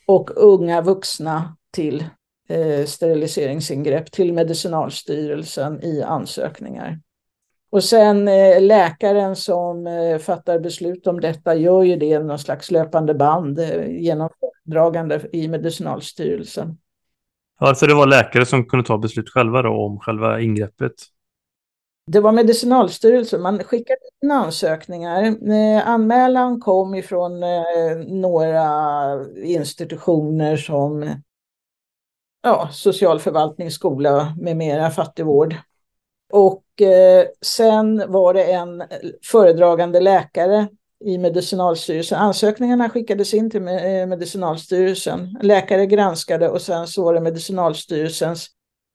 [0.06, 2.04] och unga vuxna till
[2.48, 7.00] eh, steriliseringsingrepp till Medicinalstyrelsen i ansökningar.
[7.70, 12.38] Och sen eh, läkaren som eh, fattar beslut om detta gör ju det i någon
[12.38, 16.78] slags löpande band eh, genom föredragande i Medicinalstyrelsen.
[17.60, 20.92] Ja, så det var läkare som kunde ta beslut själva då om själva ingreppet?
[22.06, 25.22] Det var Medicinalstyrelsen, man skickade in ansökningar.
[25.52, 28.64] Eh, anmälan kom ifrån eh, några
[29.36, 31.14] institutioner som
[32.42, 35.54] ja, socialförvaltning, skola med mera, fattigvård.
[36.32, 38.82] Och eh, sen var det en
[39.22, 40.68] föredragande läkare
[41.04, 42.18] i Medicinalstyrelsen.
[42.18, 45.38] Ansökningarna skickades in till eh, Medicinalstyrelsen.
[45.42, 48.48] Läkare granskade och sen så var det Medicinalstyrelsens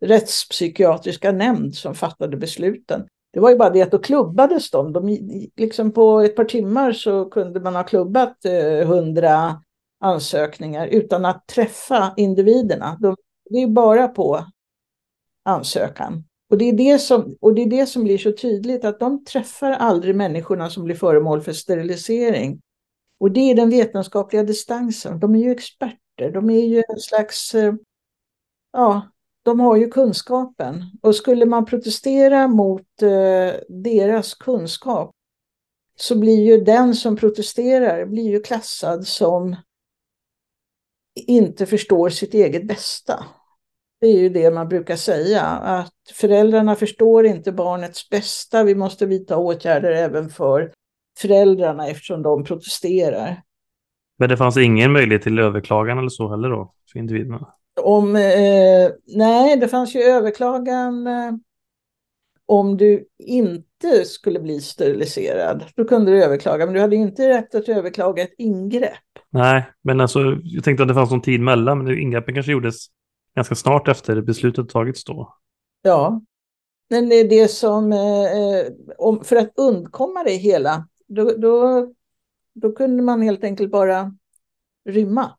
[0.05, 3.07] rättspsykiatriska nämnd som fattade besluten.
[3.33, 4.93] Det var ju bara det att då klubbades de.
[4.93, 5.19] de
[5.55, 9.61] liksom på ett par timmar så kunde man ha klubbat eh, hundra
[9.99, 12.97] ansökningar utan att träffa individerna.
[13.01, 13.15] De,
[13.49, 14.45] det är bara på
[15.43, 16.23] ansökan.
[16.49, 19.25] Och det, är det som, och det är det som blir så tydligt att de
[19.25, 22.62] träffar aldrig människorna som blir föremål för sterilisering.
[23.19, 25.19] Och det är den vetenskapliga distansen.
[25.19, 27.73] De är ju experter, de är ju en slags, eh,
[28.71, 29.10] ja,
[29.43, 30.84] de har ju kunskapen.
[31.01, 35.15] Och skulle man protestera mot eh, deras kunskap
[35.95, 39.55] så blir ju den som protesterar blir ju klassad som
[41.15, 43.25] inte förstår sitt eget bästa.
[44.01, 48.63] Det är ju det man brukar säga, att föräldrarna förstår inte barnets bästa.
[48.63, 50.71] Vi måste vidta åtgärder även för
[51.19, 53.41] föräldrarna eftersom de protesterar.
[54.17, 57.47] Men det fanns ingen möjlighet till överklagan eller så heller då för individerna?
[57.81, 61.31] Om, eh, nej, det fanns ju överklagan eh,
[62.45, 65.63] om du inte skulle bli steriliserad.
[65.75, 68.91] Då kunde du överklaga, men du hade inte rätt att överklaga ett ingrepp.
[69.29, 72.88] Nej, men alltså jag tänkte att det fanns någon tid mellan, men ingreppen kanske gjordes
[73.35, 75.35] ganska snart efter beslutet tagits då.
[75.81, 76.21] Ja,
[76.89, 81.87] men det är det som, eh, om, för att undkomma det hela, då, då,
[82.53, 84.15] då kunde man helt enkelt bara
[84.89, 85.31] rymma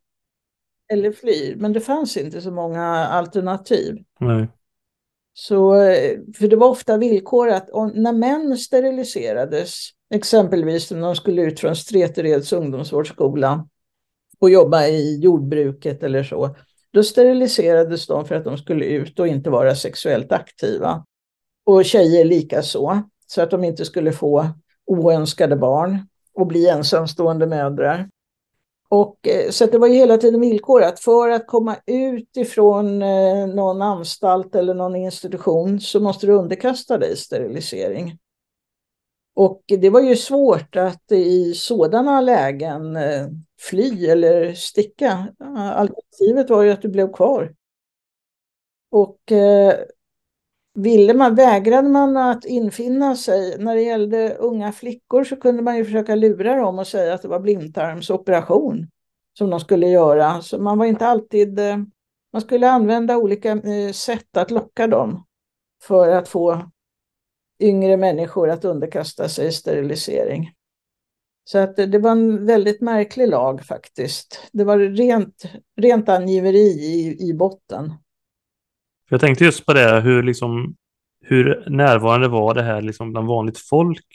[0.92, 1.54] eller fly.
[1.56, 4.04] Men det fanns inte så många alternativ.
[4.20, 4.48] Nej.
[5.32, 5.74] Så,
[6.38, 9.74] för det var ofta villkorat, när män steriliserades,
[10.14, 13.68] exempelvis när de skulle ut från Stretereds ungdomsvårdsskola
[14.38, 16.56] och jobba i jordbruket eller så,
[16.96, 21.04] då steriliserades de för att de skulle ut och inte vara sexuellt aktiva.
[21.66, 24.48] Och tjejer lika så, så att de inte skulle få
[24.86, 28.08] oönskade barn och bli ensamstående mödrar.
[28.88, 31.00] Och, eh, så det var ju hela tiden villkorat.
[31.00, 36.98] För att komma ut ifrån eh, någon anstalt eller någon institution så måste du underkasta
[36.98, 38.18] dig sterilisering.
[39.36, 43.26] Och det var ju svårt att i sådana lägen eh,
[43.60, 45.28] fly eller sticka.
[45.40, 47.54] Eh, alternativet var ju att du blev kvar.
[48.90, 49.74] Och eh,
[50.74, 55.76] ville man, vägrade man att infinna sig, när det gällde unga flickor så kunde man
[55.76, 58.86] ju försöka lura dem och säga att det var blindtarmsoperation
[59.38, 60.42] som de skulle göra.
[60.42, 61.76] Så man var inte alltid, eh,
[62.32, 65.24] man skulle använda olika eh, sätt att locka dem
[65.82, 66.70] för att få
[67.60, 70.52] yngre människor att underkasta sig sterilisering.
[71.44, 74.48] Så att det var en väldigt märklig lag faktiskt.
[74.52, 75.44] Det var rent,
[75.76, 77.92] rent angiveri i, i botten.
[79.10, 80.76] Jag tänkte just på det, hur, liksom,
[81.20, 84.06] hur närvarande var det här liksom bland vanligt folk?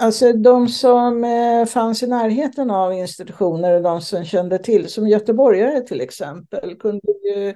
[0.00, 5.08] Alltså de som eh, fanns i närheten av institutioner och de som kände till, som
[5.08, 7.48] göteborgare till exempel, kunde ju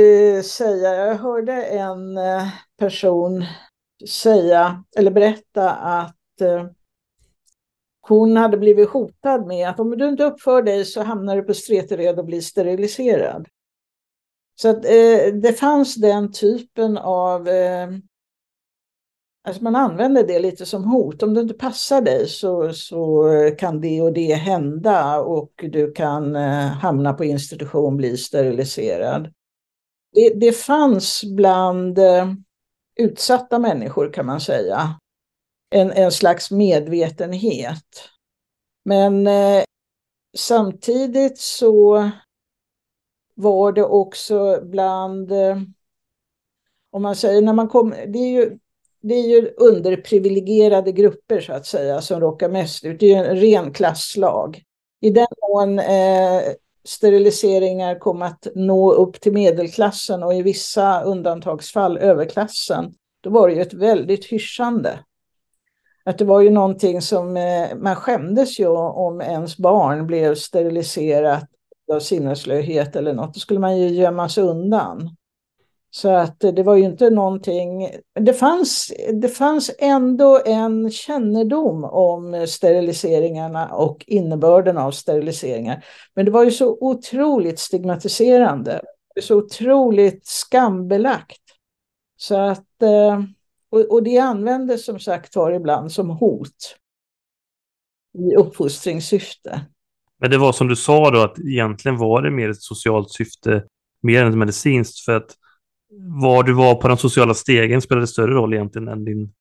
[0.00, 3.44] eh, säga, jag hörde en eh, person
[4.08, 6.66] säga eller berätta att eh,
[8.00, 11.54] hon hade blivit hotad med att om du inte uppför dig så hamnar du på
[11.54, 13.48] Stretered och blir steriliserad.
[14.54, 17.48] Så att, eh, det fanns den typen av...
[17.48, 17.88] Eh,
[19.48, 21.22] alltså man använde det lite som hot.
[21.22, 23.24] Om du inte passar dig så, så
[23.58, 29.32] kan det och det hända och du kan eh, hamna på institution, bli steriliserad.
[30.12, 32.26] Det, det fanns bland eh,
[32.96, 34.98] utsatta människor kan man säga
[35.70, 38.08] en, en slags medvetenhet.
[38.84, 39.64] Men eh,
[40.36, 42.10] samtidigt så
[43.34, 45.56] var det också bland, eh,
[46.90, 48.58] om man säger, när man kom, det är ju,
[49.00, 53.00] det är ju underprivilegierade grupper så att säga som råkar mest ut.
[53.00, 54.62] Det är ju en ren klasslag.
[55.00, 56.42] I den mån eh,
[56.86, 63.54] steriliseringar kom att nå upp till medelklassen och i vissa undantagsfall överklassen, då var det
[63.54, 64.98] ju ett väldigt hyschande.
[66.04, 71.44] Att det var ju någonting som eh, man skämdes ju om ens barn blev steriliserat
[71.92, 73.34] av sinneslöhet eller något.
[73.34, 75.16] Då skulle man ju gömmas undan.
[75.96, 77.90] Så att det var ju inte någonting,
[78.20, 85.84] det fanns, det fanns ändå en kännedom om steriliseringarna och innebörden av steriliseringar.
[86.14, 88.82] Men det var ju så otroligt stigmatiserande,
[89.20, 91.42] så otroligt skambelagt.
[92.16, 93.22] Så att, eh,
[93.90, 96.76] och, det användes som sagt var ibland som hot
[98.18, 99.66] i uppfostringssyfte.
[100.20, 103.64] Men det var som du sa då att egentligen var det mer ett socialt syfte
[104.02, 105.36] mer än ett medicinskt för att
[105.98, 109.32] var du var på den sociala stegen spelade större roll egentligen än din,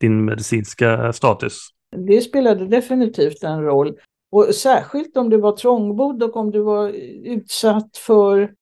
[0.00, 1.68] din medicinska status.
[2.06, 3.98] Det spelade definitivt en roll.
[4.32, 6.88] Och särskilt om du var trångbodd och om du var
[7.24, 8.54] utsatt för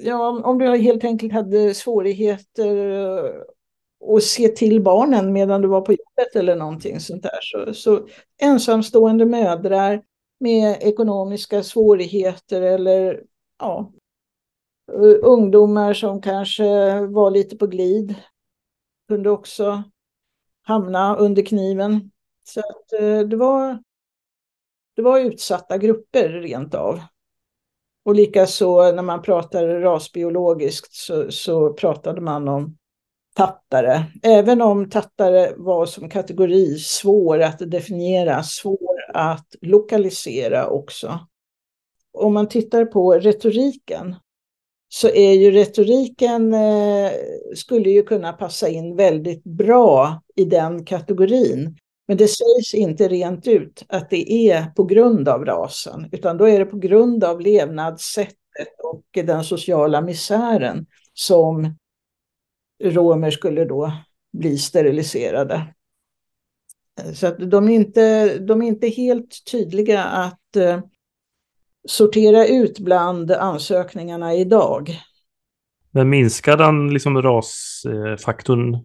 [0.00, 3.30] Ja, om du helt enkelt hade svårigheter eh,
[4.16, 7.38] att se till barnen medan du var på jobbet eller någonting sånt där.
[7.40, 8.08] Så, så
[8.42, 10.02] ensamstående mödrar
[10.40, 13.22] med ekonomiska svårigheter eller
[13.58, 13.92] ja,
[14.88, 18.14] Eh, ungdomar som kanske var lite på glid
[19.08, 19.82] kunde också
[20.62, 22.10] hamna under kniven.
[22.44, 23.82] Så att eh, det var,
[24.96, 27.00] det var utsatta grupper rent av.
[28.04, 32.76] Och likaså när man pratade rasbiologiskt så, så pratade man om
[33.34, 34.04] tattare.
[34.22, 41.18] Även om tattare var som kategori svår att definiera, svår att lokalisera också.
[42.12, 44.16] Om man tittar på retoriken
[44.94, 47.10] så är ju retoriken eh,
[47.54, 51.76] skulle ju kunna passa in väldigt bra i den kategorin.
[52.08, 56.48] Men det sägs inte rent ut att det är på grund av rasen, utan då
[56.48, 58.36] är det på grund av levnadssättet
[58.82, 61.76] och den sociala misären som
[62.82, 63.92] romer skulle då
[64.32, 65.74] bli steriliserade.
[67.14, 70.80] Så att de är inte, de är inte helt tydliga att eh,
[71.88, 75.00] sortera ut bland ansökningarna idag.
[75.90, 78.78] Men minskar den liksom rasfaktorn,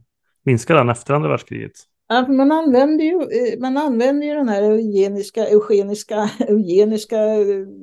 [0.44, 1.72] minskar den efter andra världskriget?
[2.10, 7.18] Ja, man, använder ju, eh, man använder ju den här eugeniska, eugeniska, eugeniska,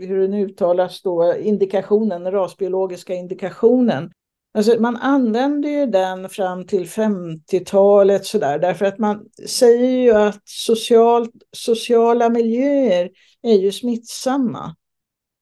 [0.01, 4.11] hur den uttalas då, indikationen, rasbiologiska indikationen.
[4.55, 10.41] Alltså man använder ju den fram till 50-talet sådär, därför att man säger ju att
[10.45, 13.11] social, sociala miljöer
[13.43, 14.75] är ju smittsamma.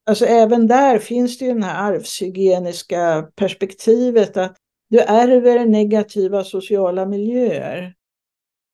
[0.05, 4.57] Alltså även där finns det ju det här arvshygieniska perspektivet att
[4.91, 7.95] du ärver negativa sociala miljöer.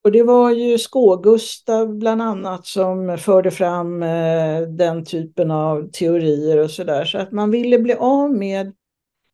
[0.05, 6.59] Och det var ju Skå-Gustav bland annat som förde fram eh, den typen av teorier
[6.59, 7.05] och sådär.
[7.05, 8.75] Så att man ville bli av med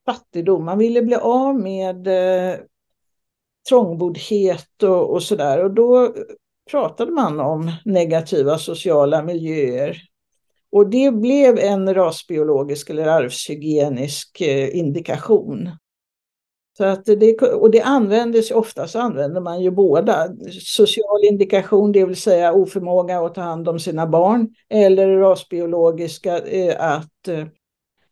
[0.06, 2.58] fattigdom, man ville bli av med eh,
[3.68, 5.64] trångboddhet och, och sådär.
[5.64, 6.14] Och då
[6.70, 10.13] pratade man om negativa sociala miljöer.
[10.74, 15.70] Och det blev en rasbiologisk eller arvshygienisk eh, indikation.
[16.76, 20.28] Så att det, och det användes oftast använder man ju båda.
[20.60, 26.92] Social indikation, det vill säga oförmåga att ta hand om sina barn, eller rasbiologiska, eh,
[26.94, 27.28] att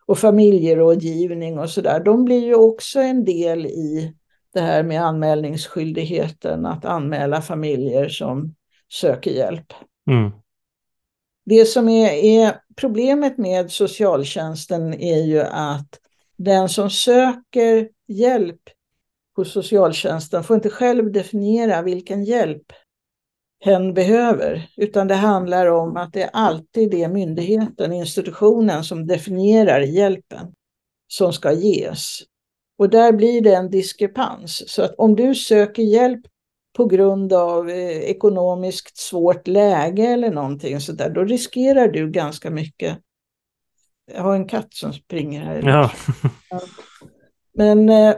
[0.06, 4.14] Och familjerådgivning och sådär, de blir ju också en del i
[4.54, 8.56] det här med anmälningsskyldigheten, att anmäla familjer som
[8.94, 9.74] söker hjälp.
[10.10, 10.32] Mm.
[11.46, 16.00] Det som är, är, problemet med socialtjänsten är ju att
[16.38, 18.62] den som söker hjälp
[19.36, 22.64] hos socialtjänsten får inte själv definiera vilken hjälp
[23.60, 29.82] hen behöver, utan det handlar om att det är alltid det myndigheten, institutionen som definierar
[29.82, 30.54] hjälpen
[31.08, 32.20] som ska ges.
[32.78, 34.70] Och där blir det en diskrepans.
[34.70, 36.22] Så att om du söker hjälp
[36.74, 43.00] på grund av eh, ekonomiskt svårt läge eller någonting sådär, då riskerar du ganska mycket.
[44.12, 45.62] Jag har en katt som springer här.
[45.66, 45.92] Ja.
[47.54, 48.16] Men eh,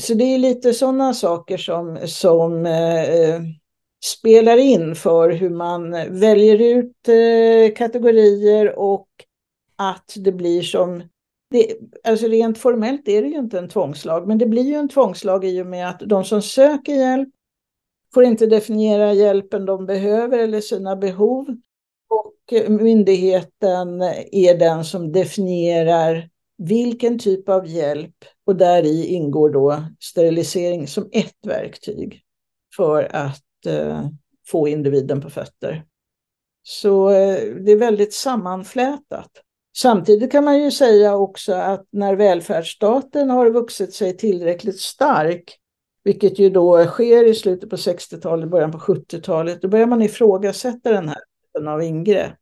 [0.00, 3.40] så det är lite sådana saker som, som eh,
[4.04, 9.08] spelar in för hur man väljer ut eh, kategorier och
[9.76, 11.02] att det blir som
[11.50, 14.88] det, alltså rent formellt är det ju inte en tvångslag, men det blir ju en
[14.88, 17.28] tvångslag i och med att de som söker hjälp
[18.14, 21.46] får inte definiera hjälpen de behöver eller sina behov.
[22.08, 29.84] Och myndigheten är den som definierar vilken typ av hjälp och där i ingår då
[30.00, 32.22] sterilisering som ett verktyg
[32.76, 34.08] för att eh,
[34.46, 35.84] få individen på fötter.
[36.62, 39.30] Så eh, det är väldigt sammanflätat.
[39.76, 45.58] Samtidigt kan man ju säga också att när välfärdsstaten har vuxit sig tillräckligt stark,
[46.04, 50.92] vilket ju då sker i slutet på 60-talet, början på 70-talet, då börjar man ifrågasätta
[50.92, 52.38] den här typen av ingrepp.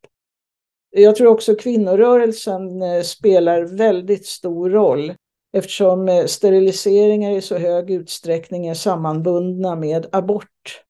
[0.91, 5.15] Jag tror också kvinnorörelsen eh, spelar väldigt stor roll
[5.53, 10.83] eftersom eh, steriliseringar i så hög utsträckning är sammanbundna med abort.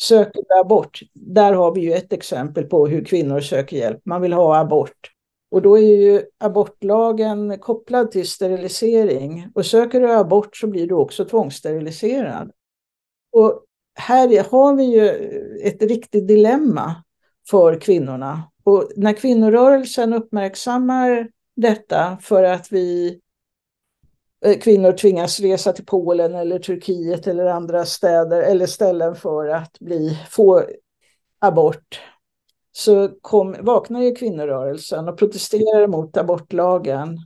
[0.00, 4.00] Söker abort, där har vi ju ett exempel på hur kvinnor söker hjälp.
[4.04, 5.11] Man vill ha abort.
[5.52, 9.48] Och då är ju abortlagen kopplad till sterilisering.
[9.54, 12.50] Och söker du abort så blir du också tvångssteriliserad.
[13.32, 15.08] Och här har vi ju
[15.62, 16.94] ett riktigt dilemma
[17.50, 18.42] för kvinnorna.
[18.64, 23.20] Och när kvinnorörelsen uppmärksammar detta för att vi
[24.44, 29.78] eh, kvinnor tvingas resa till Polen eller Turkiet eller andra städer eller ställen för att
[29.80, 30.64] bli, få
[31.38, 32.00] abort
[32.72, 37.18] så kom, vaknar ju kvinnorörelsen och protesterar mot abortlagen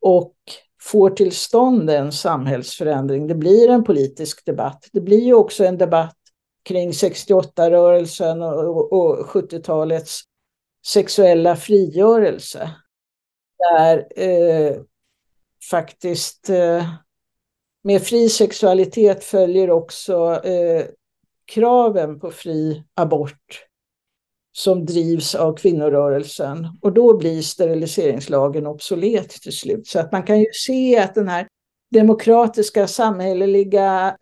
[0.00, 0.34] och
[0.82, 3.26] får till stånd en samhällsförändring.
[3.26, 4.88] Det blir en politisk debatt.
[4.92, 6.16] Det blir ju också en debatt
[6.62, 10.20] kring 68-rörelsen och, och 70-talets
[10.86, 12.70] sexuella frigörelse.
[13.58, 14.76] Där eh,
[15.70, 16.84] faktiskt eh,
[17.82, 20.86] med fri sexualitet följer också eh,
[21.44, 23.69] kraven på fri abort
[24.52, 26.68] som drivs av kvinnorörelsen.
[26.82, 29.86] Och då blir steriliseringslagen obsolet till slut.
[29.86, 31.48] Så att man kan ju se att den här
[31.90, 34.16] demokratiska samhälleliga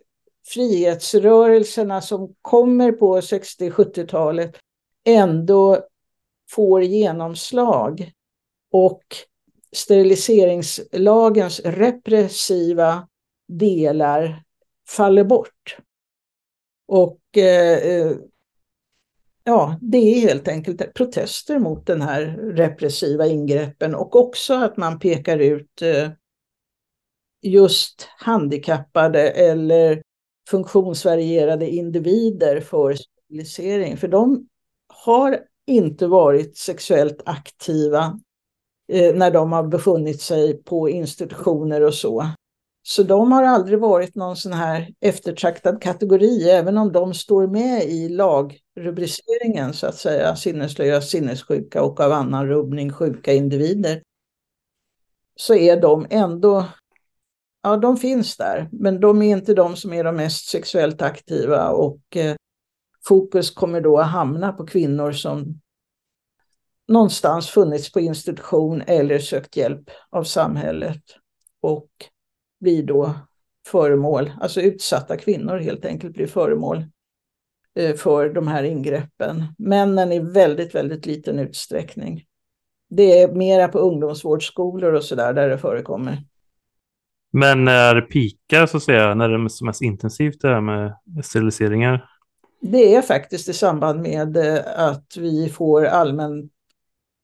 [0.46, 4.56] frihetsrörelserna som kommer på 60-70-talet
[5.04, 5.78] ändå
[6.50, 8.12] får genomslag.
[8.72, 9.02] Och
[9.72, 13.08] steriliseringslagens repressiva
[13.48, 14.42] delar
[14.88, 15.76] faller bort.
[16.86, 18.16] Och eh, eh
[19.48, 24.98] ja, det är helt enkelt protester mot den här repressiva ingreppen och också att man
[24.98, 26.10] pekar ut eh,
[27.42, 30.02] just handikappade eller
[30.50, 33.96] funktionsvarierade individer för sterilisering.
[33.96, 34.48] För de
[35.04, 38.20] har inte varit sexuellt aktiva
[38.92, 42.26] eh, när de har befunnit sig på institutioner och så.
[42.82, 47.84] Så de har aldrig varit någon sån här eftertraktad kategori, även om de står med
[47.84, 54.02] i lag rubriceringen så att säga, sinneslösa, sinnessjuka och av annan rubbning sjuka individer.
[55.36, 56.68] Så är de ändå,
[57.62, 61.68] ja de finns där, men de är inte de som är de mest sexuellt aktiva
[61.68, 62.36] och eh,
[63.08, 65.60] fokus kommer då att hamna på kvinnor som
[66.88, 71.02] någonstans funnits på institution eller sökt hjälp av samhället.
[71.60, 71.88] Och
[72.60, 73.14] blir då
[73.66, 76.84] föremål, alltså utsatta kvinnor helt enkelt blir föremål
[77.96, 79.44] för de här ingreppen.
[79.58, 82.24] Männen i väldigt, väldigt liten utsträckning.
[82.90, 86.18] Det är mera på ungdomsvårdsskolor och sådär där det förekommer.
[87.32, 90.94] Men när pikar så att säga, när det är som mest intensivt det här med
[91.24, 92.08] steriliseringar?
[92.60, 96.50] Det är faktiskt i samband med eh, att vi får allmän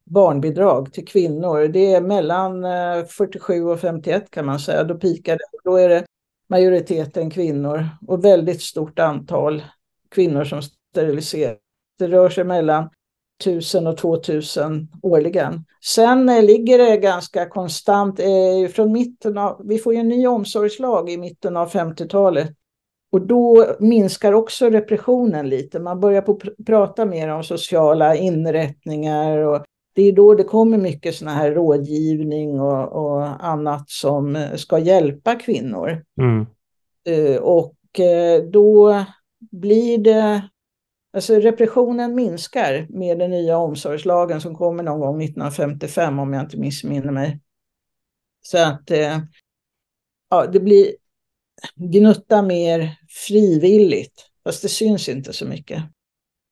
[0.05, 1.69] barnbidrag till kvinnor.
[1.69, 2.63] Det är mellan
[3.07, 4.85] 47 eh, och 51 kan man säga.
[4.85, 5.71] Då pikar det.
[5.71, 6.05] Då är det
[6.49, 9.63] majoriteten kvinnor och väldigt stort antal
[10.15, 11.59] kvinnor som steriliseras.
[11.99, 12.89] Det rör sig mellan
[13.41, 15.65] 1000 och 2000 årligen.
[15.85, 20.27] Sen eh, ligger det ganska konstant eh, från mitten av, vi får ju en ny
[20.27, 22.51] omsorgslag i mitten av 50-talet.
[23.13, 25.81] Och då minskar också repressionen lite.
[25.81, 30.79] Man börjar på pr prata mer om sociala inrättningar och det är då det kommer
[30.79, 36.03] mycket såna här rådgivning och, och annat som ska hjälpa kvinnor.
[36.21, 36.47] Mm.
[37.09, 39.05] Uh, och uh, då
[39.51, 40.49] blir det,
[41.13, 46.57] alltså repressionen minskar med den nya omsorgslagen som kommer någon gång 1955 om jag inte
[46.57, 47.41] missminner mig.
[48.43, 49.19] Så att eh,
[50.31, 50.95] ja, det blir
[51.75, 52.97] gnutta mer
[53.29, 55.83] frivilligt, fast det syns inte så mycket.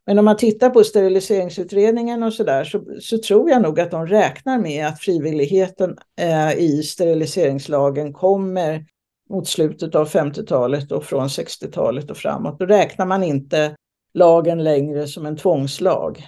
[0.06, 4.06] Men om man tittar på steriliseringsutredningen och sådär så, så tror jag nog att de
[4.06, 8.86] räknar med att frivilligheten eh, i steriliseringslagen kommer
[9.30, 12.58] mot slutet av 50-talet och från 60-talet och framåt.
[12.58, 13.76] Då räknar man inte
[14.14, 16.26] lagen längre som en tvångslag.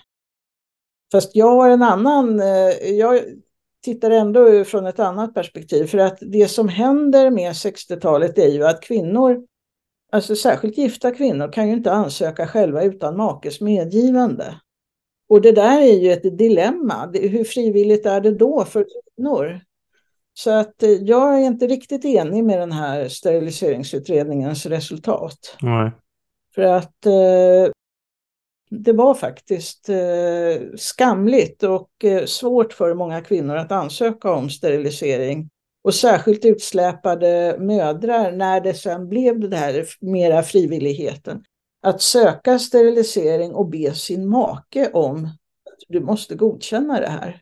[1.12, 3.20] Fast jag har en annan, eh, jag
[3.84, 8.66] tittar ändå från ett annat perspektiv för att det som händer med 60-talet är ju
[8.66, 9.44] att kvinnor
[10.14, 14.60] Alltså särskilt gifta kvinnor kan ju inte ansöka själva utan makes medgivande.
[15.28, 17.10] Och det där är ju ett dilemma.
[17.12, 19.60] Hur frivilligt är det då för kvinnor?
[20.34, 25.56] Så att eh, jag är inte riktigt enig med den här steriliseringsutredningens resultat.
[25.62, 25.90] Nej.
[26.54, 27.72] För att eh,
[28.70, 35.50] det var faktiskt eh, skamligt och eh, svårt för många kvinnor att ansöka om sterilisering
[35.84, 41.44] och särskilt utsläpade mödrar när det sen blev det här mera frivilligheten.
[41.82, 47.40] Att söka sterilisering och be sin make om att du måste godkänna det här.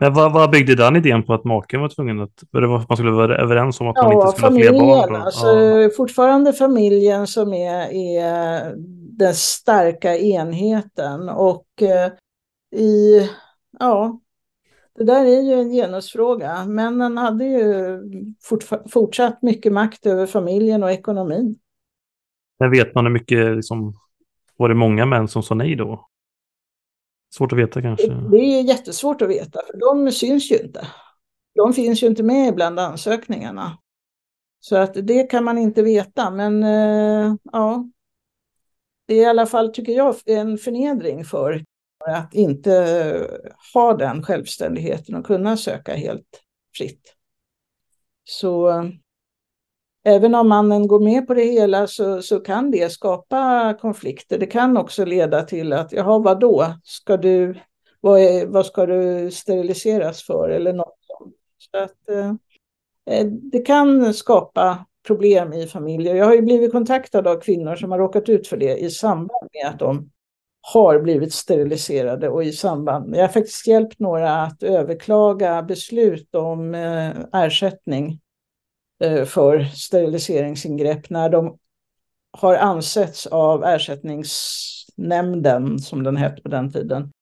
[0.00, 2.96] Men vad, vad byggde den idén på att maken var tvungen att, det att man
[2.96, 5.22] skulle vara överens om att man inte skulle familjen, ha fler barn?
[5.22, 5.90] Alltså, ja.
[5.96, 8.74] Fortfarande familjen som är, är
[9.18, 12.12] den starka enheten och eh,
[12.80, 13.28] i,
[13.78, 14.20] ja,
[14.98, 16.64] det där är ju en genusfråga.
[16.64, 17.98] Männen hade ju
[18.90, 21.58] fortsatt mycket makt över familjen och ekonomin.
[22.58, 23.94] Men vet man hur mycket, liksom,
[24.56, 26.09] var det många män som sa nej då?
[27.30, 28.06] Svårt att veta kanske?
[28.06, 30.86] Det är jättesvårt att veta, för de syns ju inte.
[31.54, 33.78] De finns ju inte med bland ansökningarna.
[34.60, 37.88] Så att det kan man inte veta, men eh, ja.
[39.06, 41.64] Det är i alla fall, tycker jag, en förnedring för
[42.06, 42.70] att inte
[43.74, 46.42] ha den självständigheten och kunna söka helt
[46.76, 47.14] fritt.
[48.24, 48.84] Så eh,
[50.04, 54.38] även om mannen går med på det hela så, så kan det skapa konflikter.
[54.38, 56.74] Det kan också leda till att, jaha, vad då?
[56.84, 57.60] Ska du,
[58.00, 60.48] vad, är, vad ska du steriliseras för?
[60.48, 61.34] Eller något sånt.
[61.58, 62.30] Så att, eh,
[63.16, 66.14] eh, det kan skapa problem i familjer.
[66.14, 69.48] Jag har ju blivit kontaktad av kvinnor som har råkat ut för det i samband
[69.52, 70.10] med att de
[70.72, 76.74] har blivit steriliserade och i samband, jag har faktiskt hjälpt några att överklaga beslut om
[76.74, 78.20] eh, ersättning
[79.00, 81.58] Eh, för steriliseringsingrepp när de
[82.30, 87.12] har ansetts av ersättningsnämnden, som den hette på den tiden,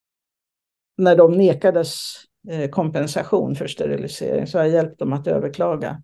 [0.96, 2.14] när de nekades
[2.48, 6.02] eh, kompensation för sterilisering, så har jag hjälpt dem att överklaga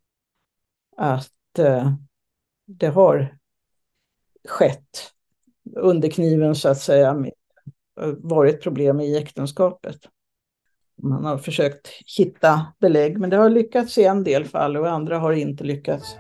[0.96, 1.92] att eh,
[2.66, 3.38] det har
[4.48, 5.12] skett
[5.76, 7.26] under kniven så att säga
[8.16, 10.08] varit problem i äktenskapet.
[11.02, 11.88] Man har försökt
[12.18, 16.16] hitta belägg, men det har lyckats i en del fall och andra har inte lyckats.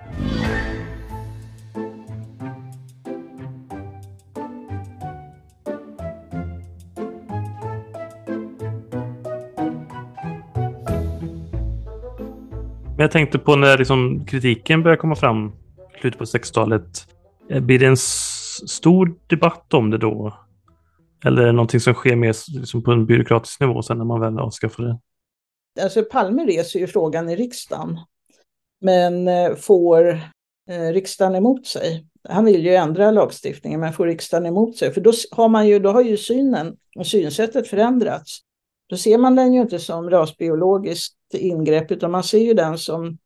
[12.96, 15.52] Men jag tänkte på när liksom kritiken började komma fram
[15.96, 17.06] i slutet på 60-talet.
[17.50, 17.96] Eh, blir det en
[18.66, 20.43] stor debatt om det då?
[21.24, 24.20] Eller är det någonting som sker mer liksom på en byråkratisk nivå sen när man
[24.20, 24.98] väl avskaffar det?
[25.82, 28.00] Alltså Palme reser ju frågan i riksdagen.
[28.80, 30.08] Men eh, får
[30.70, 32.06] eh, riksdagen emot sig?
[32.28, 34.92] Han vill ju ändra lagstiftningen men får riksdagen emot sig?
[34.92, 38.40] För då har, man ju, då har ju synen och synsättet förändrats.
[38.86, 43.18] Då ser man den ju inte som rasbiologiskt ingrepp utan man ser ju den som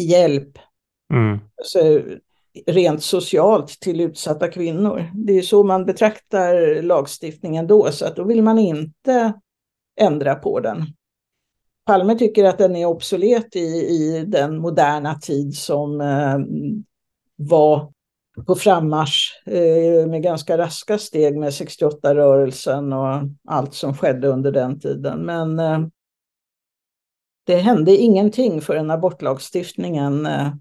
[0.00, 0.58] hjälp.
[1.14, 1.38] Mm.
[1.58, 2.02] Alltså,
[2.66, 5.10] rent socialt till utsatta kvinnor.
[5.14, 9.32] Det är så man betraktar lagstiftningen då, så att då vill man inte
[10.00, 10.84] ändra på den.
[11.86, 16.38] Palme tycker att den är obsolet i, i den moderna tid som eh,
[17.36, 17.92] var
[18.46, 24.80] på frammarsch eh, med ganska raska steg med 68-rörelsen och allt som skedde under den
[24.80, 25.26] tiden.
[25.26, 25.80] Men eh,
[27.44, 30.52] det hände ingenting förrän abortlagstiftningen eh,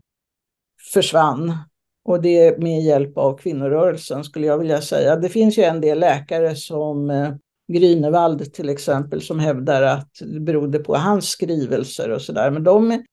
[0.94, 1.58] försvann
[2.06, 5.16] och det med hjälp av kvinnorörelsen skulle jag vilja säga.
[5.16, 7.34] Det finns ju en del läkare som eh,
[7.68, 12.52] Grünewald till exempel som hävdar att det berodde på hans skrivelser och sådär.
[12.52, 13.04] Men de,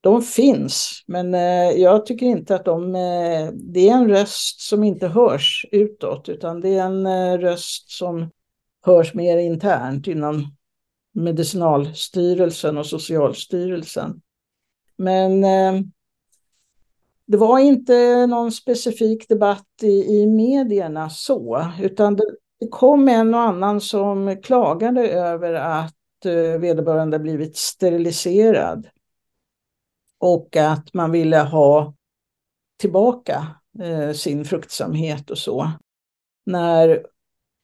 [0.00, 2.94] de finns, men eh, jag tycker inte att de...
[2.94, 8.30] Eh, det är en röst som inte hörs utåt utan det är en röst som
[8.84, 10.56] hörs mer internt inom
[11.14, 14.20] Medicinalstyrelsen och Socialstyrelsen.
[14.96, 15.82] Men eh,
[17.26, 22.24] det var inte någon specifik debatt i, i medierna så, utan det,
[22.60, 25.94] det kom en och annan som klagade över att
[26.24, 28.88] eh, vederbörande blivit steriliserad.
[30.18, 31.94] Och att man ville ha
[32.78, 33.46] tillbaka
[33.82, 35.70] eh, sin fruktsamhet och så.
[36.46, 37.06] När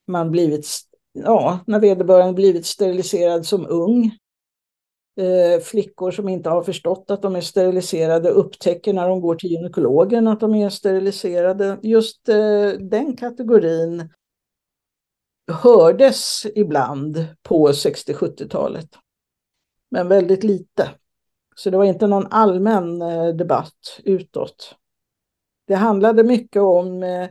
[0.07, 0.67] man blivit,
[1.13, 4.19] ja, när vederbörande blivit steriliserad som ung
[5.19, 9.51] eh, flickor som inte har förstått att de är steriliserade upptäcker när de går till
[9.51, 11.79] gynekologen att de är steriliserade.
[11.83, 14.09] Just eh, den kategorin
[15.53, 18.89] hördes ibland på 60-70-talet.
[19.91, 20.91] Men väldigt lite.
[21.57, 24.75] Så det var inte någon allmän eh, debatt utåt.
[25.67, 27.29] Det handlade mycket om eh,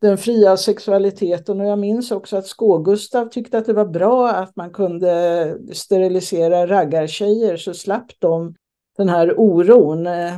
[0.00, 4.56] den fria sexualiteten och jag minns också att Skå-Gustav tyckte att det var bra att
[4.56, 8.54] man kunde sterilisera raggartjejer så slapp de
[8.96, 10.34] den här oron eh,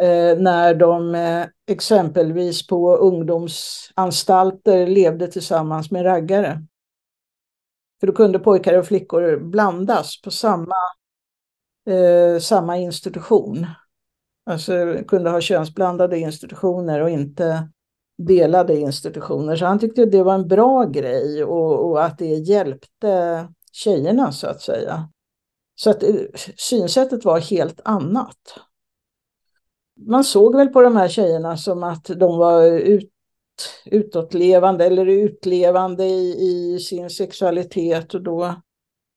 [0.00, 6.64] eh, när de eh, exempelvis på ungdomsanstalter levde tillsammans med raggare.
[8.00, 10.76] För då kunde pojkar och flickor blandas på samma,
[11.90, 13.66] eh, samma institution.
[14.46, 17.68] Alltså kunde ha könsblandade institutioner och inte
[18.18, 19.56] delade institutioner.
[19.56, 24.46] Så han tyckte det var en bra grej och, och att det hjälpte tjejerna så
[24.46, 25.08] att säga.
[25.74, 26.14] Så att eh,
[26.56, 28.38] synsättet var helt annat.
[30.06, 33.10] Man såg väl på de här tjejerna som att de var ut,
[33.84, 38.54] utåtlevande eller utlevande i, i sin sexualitet och då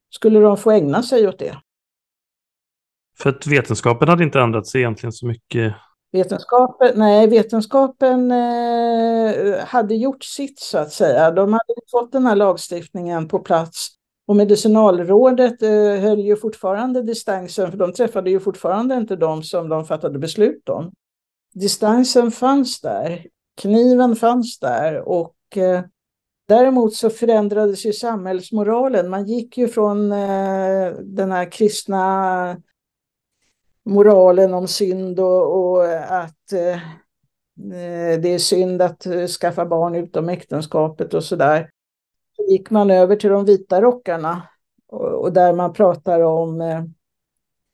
[0.09, 1.57] skulle de få ägna sig åt det.
[3.17, 5.75] För att vetenskapen hade inte ändrats egentligen så mycket
[6.11, 11.31] Vetenskapen, nej, vetenskapen eh, hade gjort sitt så att säga.
[11.31, 13.89] De hade fått den här lagstiftningen på plats
[14.27, 15.69] och medicinalrådet eh,
[16.01, 20.69] höll ju fortfarande distansen för de träffade ju fortfarande inte de som de fattade beslut
[20.69, 20.91] om.
[21.53, 23.27] Distansen fanns där,
[23.61, 25.81] kniven fanns där och eh,
[26.47, 29.09] däremot så förändrades ju samhällsmoralen.
[29.09, 32.57] Man gick ju från eh, den här kristna
[33.85, 36.79] moralen om synd och, och eh, att eh,
[38.19, 41.69] det är synd att eh, skaffa barn utom äktenskapet och sådär.
[42.35, 44.47] Så gick man över till de vita rockarna
[44.87, 46.83] och, och där man pratar om eh,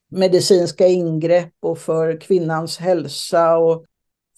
[0.10, 3.86] medicinska ingrepp och för kvinnans hälsa och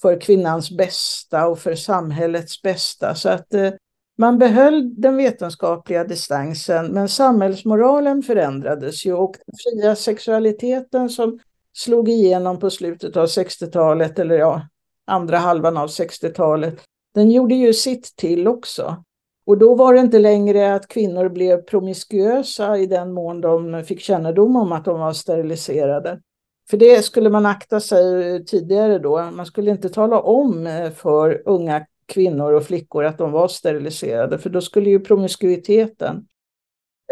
[0.02, 3.16] för kvinnans bästa och för samhällets bästa.
[3.16, 3.72] Så att eh,
[4.18, 11.40] man behöll den vetenskapliga distansen men samhällsmoralen förändrades ju och den fria sexualiteten som
[11.80, 14.62] slog igenom på slutet av 60-talet, eller ja,
[15.08, 16.82] andra halvan av 60-talet,
[17.16, 19.04] den gjorde ju sitt till också.
[19.46, 24.02] Och då var det inte längre att kvinnor blev promiskuösa i den mån de fick
[24.02, 26.22] kännedom om att de var steriliserade.
[26.70, 29.32] För det skulle man akta sig tidigare då.
[29.32, 34.50] Man skulle inte tala om för unga kvinnor och flickor att de var steriliserade, för
[34.50, 36.28] då skulle ju promiskuiteten,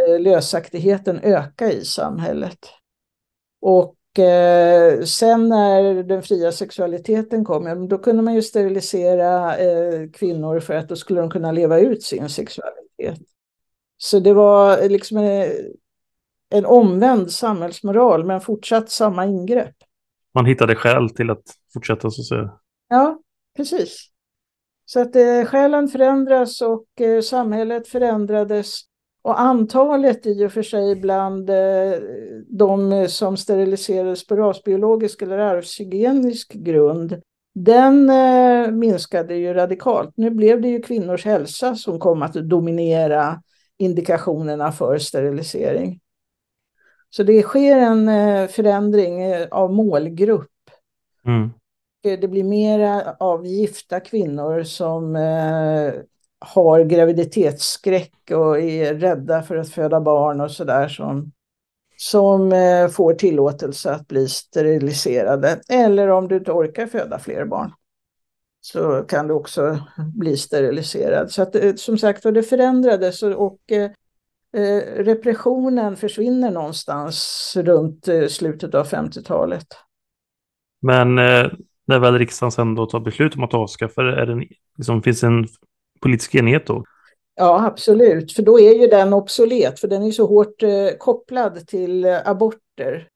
[0.07, 2.59] eh, lösaktigheten öka i samhället.
[3.61, 10.59] Och eh, sen när den fria sexualiteten kom, då kunde man ju sterilisera eh, kvinnor
[10.59, 13.19] för att då skulle de kunna leva ut sin sexualitet.
[13.97, 15.51] Så det var liksom en,
[16.49, 19.75] en omvänd samhällsmoral, men fortsatt samma ingrepp.
[20.33, 21.43] Man hittade skäl till att
[21.73, 22.59] fortsätta så att säga.
[22.89, 23.19] Ja,
[23.57, 24.09] precis.
[24.85, 28.81] Så att eh, skälen förändras och eh, samhället förändrades
[29.27, 31.93] och antalet i och för sig bland eh,
[32.47, 37.21] de som steriliserades på rasbiologisk eller arvshygienisk grund,
[37.55, 40.13] den eh, minskade ju radikalt.
[40.17, 43.41] Nu blev det ju kvinnors hälsa som kom att dominera
[43.77, 45.99] indikationerna för sterilisering.
[47.09, 49.21] Så det sker en eh, förändring
[49.51, 50.51] av målgrupp.
[51.25, 51.49] Mm.
[52.01, 55.15] Det blir mer av gifta kvinnor som
[56.39, 61.31] har graviditetsskräck och är rädda för att föda barn och sådär som,
[61.97, 65.61] som eh, får tillåtelse att bli steriliserade.
[65.69, 67.71] Eller om du inte orkar föda fler barn
[68.61, 69.79] så kan du också
[70.15, 71.31] bli steriliserad.
[71.31, 73.91] Så att, eh, som sagt det förändrades och, och eh,
[75.03, 79.67] repressionen försvinner någonstans runt slutet av 50-talet.
[80.81, 81.47] Men eh,
[81.87, 85.23] när väl riksdagen sen då tar beslut om att avskaffa det, är det liksom, finns
[85.23, 85.47] en
[85.99, 86.83] politisk enighet då?
[87.35, 88.33] Ja, absolut.
[88.33, 92.27] För då är ju den obsolet, för den är så hårt eh, kopplad till eh,
[92.27, 93.07] aborter.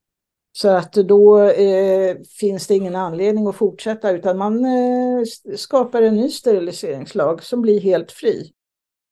[0.53, 5.23] Så att då eh, finns det ingen anledning att fortsätta, utan man eh,
[5.55, 8.51] skapar en ny steriliseringslag som blir helt fri.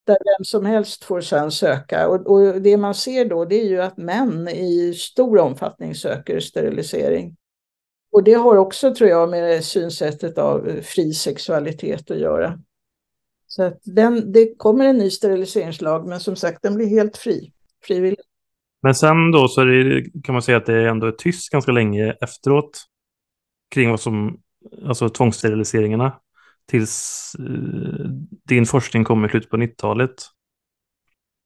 [0.05, 2.07] Där vem som helst får sedan söka.
[2.07, 6.39] Och, och det man ser då, det är ju att män i stor omfattning söker
[6.39, 7.35] sterilisering.
[8.11, 12.59] Och det har också, tror jag, med synsättet av eh, fri sexualitet att göra.
[13.51, 17.51] Så att den, det kommer en ny steriliseringslag, men som sagt, den blir helt fri,
[17.83, 18.19] frivillig.
[18.81, 22.15] Men sen då så det, kan man säga att det ändå är tyst ganska länge
[22.21, 22.81] efteråt
[23.71, 24.39] kring vad som,
[24.85, 26.19] alltså tvångssteriliseringarna,
[26.65, 28.09] tills eh,
[28.47, 30.15] din forskning kommer i slutet på 90-talet.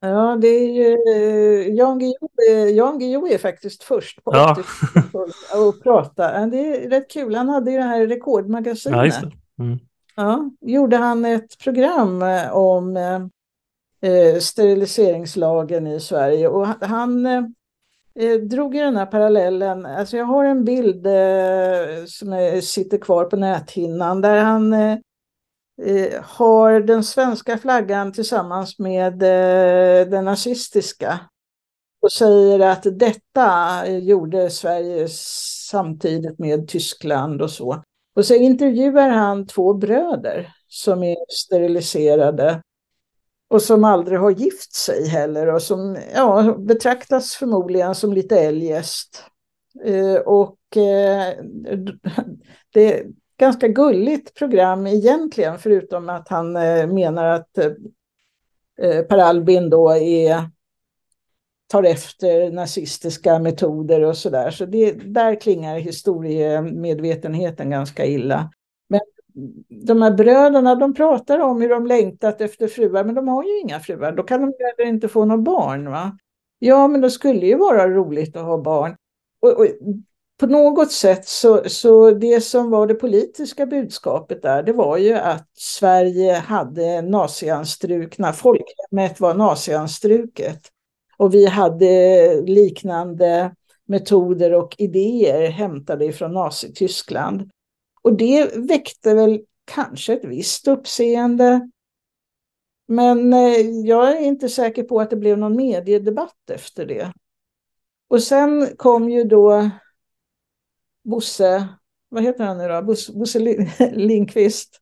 [0.02, 2.30] Ja, det är ju, eh, Jan Guillou,
[2.76, 4.58] Jan Guillou är faktiskt först på ja.
[5.54, 6.46] att prata.
[6.46, 9.16] Det är rätt kul, han hade ju det här rekordmagasinet.
[9.22, 9.32] Ja,
[9.64, 9.80] mm
[10.16, 13.22] ja, gjorde han ett program eh, om eh,
[14.12, 16.48] eh, steriliseringslagen i Sverige?
[16.48, 17.44] Och han eh,
[18.20, 23.26] eh, drog ju den här parallellen, alltså jag har en bild eh, som sitter kvar
[23.26, 24.98] på näthinnan där han eh,
[26.22, 29.20] har den svenska flaggan tillsammans med
[30.10, 31.20] den nazistiska.
[32.02, 35.08] Och säger att detta gjorde Sverige
[35.70, 37.84] samtidigt med Tyskland och så.
[38.16, 42.62] Och så intervjuar han två bröder som är steriliserade
[43.48, 49.24] och som aldrig har gift sig heller och som ja, betraktas förmodligen som lite eljest.
[49.86, 51.34] Eh, och eh,
[52.74, 53.06] det är
[53.38, 57.72] ganska gulligt program egentligen, förutom att han eh, menar att eh,
[58.82, 60.50] eh, Per Albin då är,
[61.74, 64.52] tar efter nazistiska metoder och sådär.
[64.52, 68.52] Så det, där klingar historiemedvetenheten ganska illa.
[68.90, 69.02] Men
[69.86, 73.60] de här bröderna, de pratar om hur de längtat efter fruar, men de har ju
[73.60, 74.12] inga fruar.
[74.12, 75.90] Då kan de heller inte få några barn.
[75.90, 76.18] Va?
[76.60, 78.96] Ja, men det skulle ju vara roligt att ha barn.
[79.42, 79.68] Och, och,
[80.40, 85.14] på något sätt så, så det som var det politiska budskapet där, det var ju
[85.14, 90.73] att Sverige hade nazianstrukna, folkhemmet var nazianstruket.
[91.18, 93.56] Och vi hade liknande
[93.86, 97.50] metoder och idéer hämtade från Nazityskland.
[98.02, 101.70] Och det väckte väl kanske ett visst uppseende.
[102.88, 107.14] Men eh, jag är inte säker på att det blev någon mediedebatt efter det.
[108.08, 109.70] Och sen kom ju då
[111.04, 111.68] Bosse,
[112.10, 112.82] vad heter han nu då?
[112.82, 113.40] Bosse, Bosse
[113.92, 114.80] Lindqvist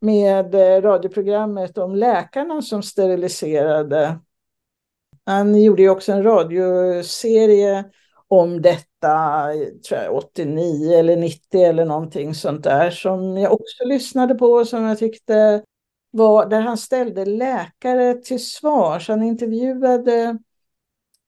[0.00, 4.20] med eh, radioprogrammet om läkarna som steriliserade.
[5.26, 7.84] Han gjorde ju också en radioserie
[8.28, 9.46] om detta,
[9.88, 14.84] tror jag, 89 eller 90 eller någonting sånt där, som jag också lyssnade på som
[14.84, 15.62] jag tyckte
[16.10, 19.08] var där han ställde läkare till svars.
[19.08, 20.38] Han intervjuade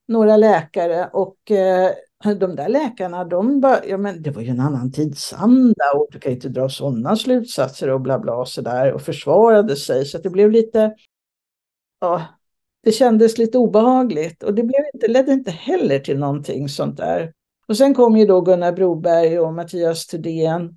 [0.09, 1.91] några läkare och eh,
[2.25, 6.19] de där läkarna, de bara, ja men det var ju en annan tidsanda och du
[6.19, 10.17] kan ju inte dra sådana slutsatser och bla bla så där och försvarade sig så
[10.17, 10.95] att det blev lite,
[12.01, 12.23] ja,
[12.85, 17.33] det kändes lite obehagligt och det blev inte, ledde inte heller till någonting sånt där.
[17.69, 20.77] Och sen kom ju då Gunnar Broberg och Mattias Thedéen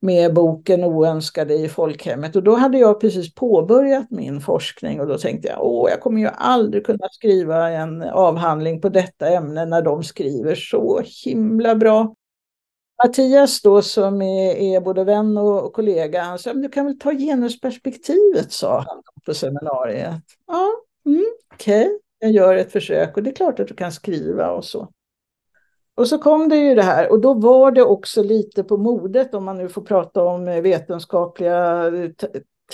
[0.00, 2.36] med boken Oönskade i folkhemmet.
[2.36, 6.20] Och då hade jag precis påbörjat min forskning och då tänkte jag, åh, jag kommer
[6.20, 12.14] ju aldrig kunna skriva en avhandling på detta ämne när de skriver så himla bra.
[13.04, 16.98] Mattias då som är, är både vän och, och kollega, han sa, du kan väl
[16.98, 20.22] ta genusperspektivet, sa han på seminariet.
[20.46, 20.70] Ja,
[21.06, 21.24] mm,
[21.54, 21.98] okej, okay.
[22.18, 24.88] jag gör ett försök och det är klart att du kan skriva och så.
[25.94, 29.34] Och så kom det ju det här och då var det också lite på modet
[29.34, 32.10] om man nu får prata om eh, vetenskapliga eh,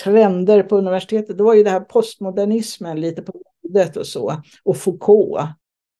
[0.03, 1.37] trender på universitetet.
[1.37, 4.41] Då var ju det här postmodernismen lite på modet och så.
[4.63, 5.49] Och Foucault.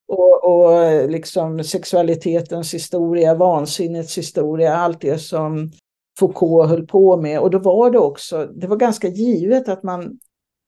[0.08, 5.72] Och, och eh, liksom sexualitetens historia, vansinnets historia, allt det som
[6.20, 7.40] Foucault höll på med.
[7.40, 10.20] Och då var det också, det var ganska givet att man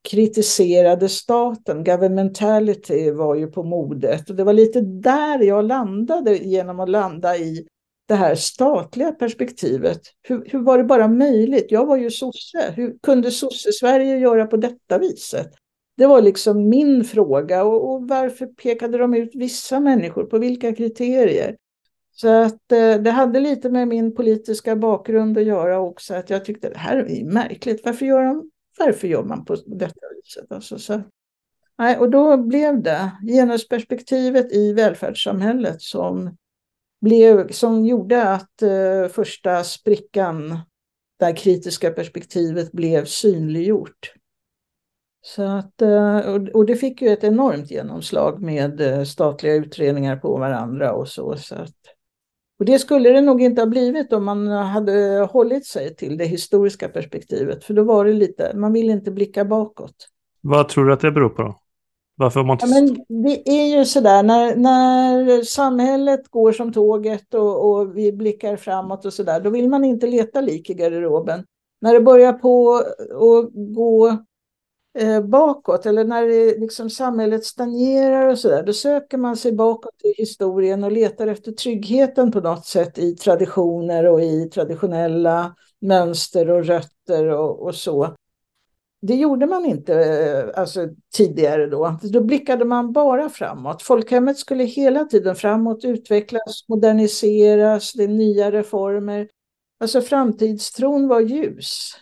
[0.10, 1.84] kritiserade staten.
[1.84, 7.38] Governmentality var ju på modet och det var lite där jag landade genom att landa
[7.38, 7.68] i
[8.08, 10.02] det här statliga perspektivet.
[10.28, 11.66] Hur, hur var det bara möjligt?
[11.70, 12.74] Jag var ju sosse.
[12.76, 15.50] Hur kunde sosse-Sverige göra på detta viset?
[15.98, 20.24] Det var liksom min fråga och, och, varför pekade de ut vissa människor?
[20.24, 21.56] På vilka kriterier?
[22.16, 26.46] Så att eh, det hade lite med min politiska bakgrund att göra också, att jag
[26.46, 27.82] tyckte det här är märkligt.
[27.86, 28.50] Varför gör de
[28.80, 30.52] varför gör man på detta viset?
[30.52, 31.02] Alltså, så,
[31.78, 36.38] nej, och då blev det genusperspektivet i välfärdssamhället som,
[37.02, 40.60] blev, som gjorde att eh, första sprickan,
[41.20, 44.14] det kritiska perspektivet, blev synliggjort.
[45.22, 46.20] Så att, eh,
[46.54, 51.38] och det fick ju ett enormt genomslag med eh, statliga utredningar på varandra och så.
[51.38, 51.76] så att,
[52.60, 56.26] och det skulle det nog inte ha blivit om man hade hållit sig till det
[56.26, 57.64] historiska perspektivet.
[57.64, 59.96] För då var det lite, man vill inte blicka bakåt.
[60.42, 61.56] Vad tror du att det beror på då?
[62.16, 62.66] Varför man inte...
[62.66, 68.12] ja, men det är ju sådär när, när samhället går som tåget och, och vi
[68.12, 71.44] blickar framåt och sådär, då vill man inte leta lik i garderoben.
[71.82, 74.18] När det börjar på att gå
[74.98, 80.02] eh, bakåt eller när det, liksom, samhället stagnerar och sådär, då söker man sig bakåt
[80.04, 86.50] i historien och letar efter tryggheten på något sätt i traditioner och i traditionella mönster
[86.50, 88.16] och rötter och, och så.
[89.02, 92.00] Det gjorde man inte eh, alltså, tidigare då.
[92.04, 93.82] Då blickade man bara framåt.
[93.82, 99.28] Folkhemmet skulle hela tiden framåt utvecklas, moderniseras, det är nya reformer.
[99.80, 101.94] Alltså framtidstron var ljus.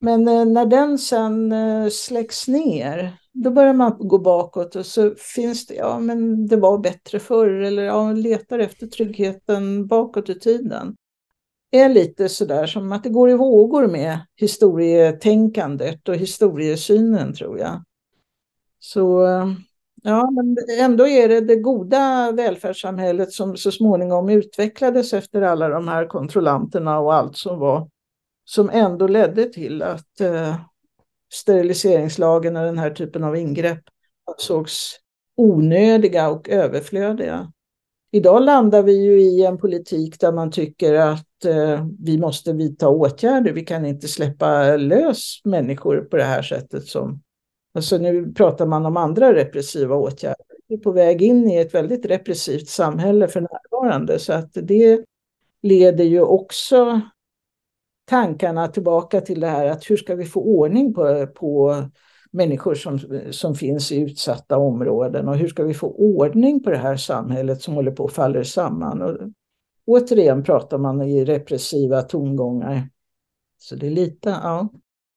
[0.00, 5.14] Men eh, när den sen eh, släcks ner, då börjar man gå bakåt och så
[5.14, 10.38] finns det, ja men det var bättre förr eller ja, letar efter tryggheten bakåt i
[10.38, 10.96] tiden.
[11.70, 17.58] Det är lite sådär som att det går i vågor med historietänkandet och historiesynen tror
[17.58, 17.84] jag.
[18.78, 19.46] Så eh,
[20.02, 25.88] ja, men ändå är det det goda välfärdssamhället som så småningom utvecklades efter alla de
[25.88, 27.88] här kontrollanterna och allt som var
[28.50, 30.56] som ändå ledde till att eh,
[31.32, 33.80] steriliseringslagen och den här typen av ingrepp
[34.30, 34.96] ansågs
[35.36, 37.52] onödiga och överflödiga.
[38.12, 42.88] Idag landar vi ju i en politik där man tycker att eh, vi måste vidta
[42.88, 43.52] åtgärder.
[43.52, 47.22] Vi kan inte släppa lös människor på det här sättet som...
[47.74, 50.46] Alltså nu pratar man om andra repressiva åtgärder.
[50.68, 55.04] Vi är på väg in i ett väldigt repressivt samhälle för närvarande så att det
[55.62, 57.00] leder ju också
[58.10, 61.76] tankarna tillbaka till det här att hur ska vi få ordning på, på
[62.30, 62.98] människor som,
[63.30, 67.62] som finns i utsatta områden och hur ska vi få ordning på det här samhället
[67.62, 69.02] som håller på att falla samman.
[69.02, 69.16] Och
[69.86, 72.88] återigen pratar man i repressiva tongångar.
[73.58, 74.68] Så det är lite ja,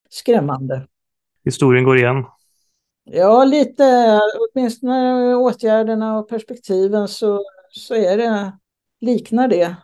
[0.08, 0.86] skrämmande.
[1.44, 2.24] Historien går igen.
[3.04, 4.20] Ja, lite.
[4.40, 8.52] Åtminstone åtgärderna och perspektiven så, så är det,
[9.00, 9.76] liknar det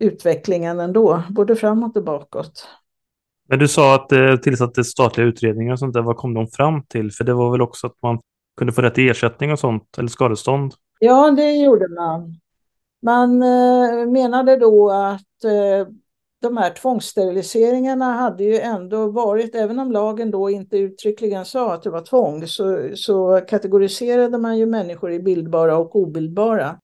[0.00, 2.66] utvecklingen ändå, både framåt och bakåt.
[3.48, 6.02] Men du sa att det tillsattes statliga utredningar och sånt där.
[6.02, 7.12] Vad kom de fram till?
[7.12, 8.20] För det var väl också att man
[8.56, 10.74] kunde få rätt till ersättning och sånt, eller skadestånd?
[10.98, 12.34] Ja, det gjorde man.
[13.02, 15.88] Man eh, menade då att eh,
[16.42, 21.82] de här tvångssteriliseringarna hade ju ändå varit, även om lagen då inte uttryckligen sa att
[21.82, 26.80] det var tvång, så, så kategoriserade man ju människor i bildbara och obildbara.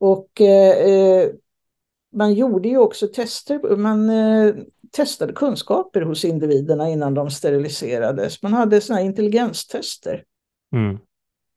[0.00, 1.30] Och eh, eh
[2.12, 4.54] man gjorde ju också tester, man eh,
[4.92, 8.42] testade kunskaper hos individerna innan de steriliserades.
[8.42, 10.24] Man hade sådana intelligenstester.
[10.72, 10.98] Mm.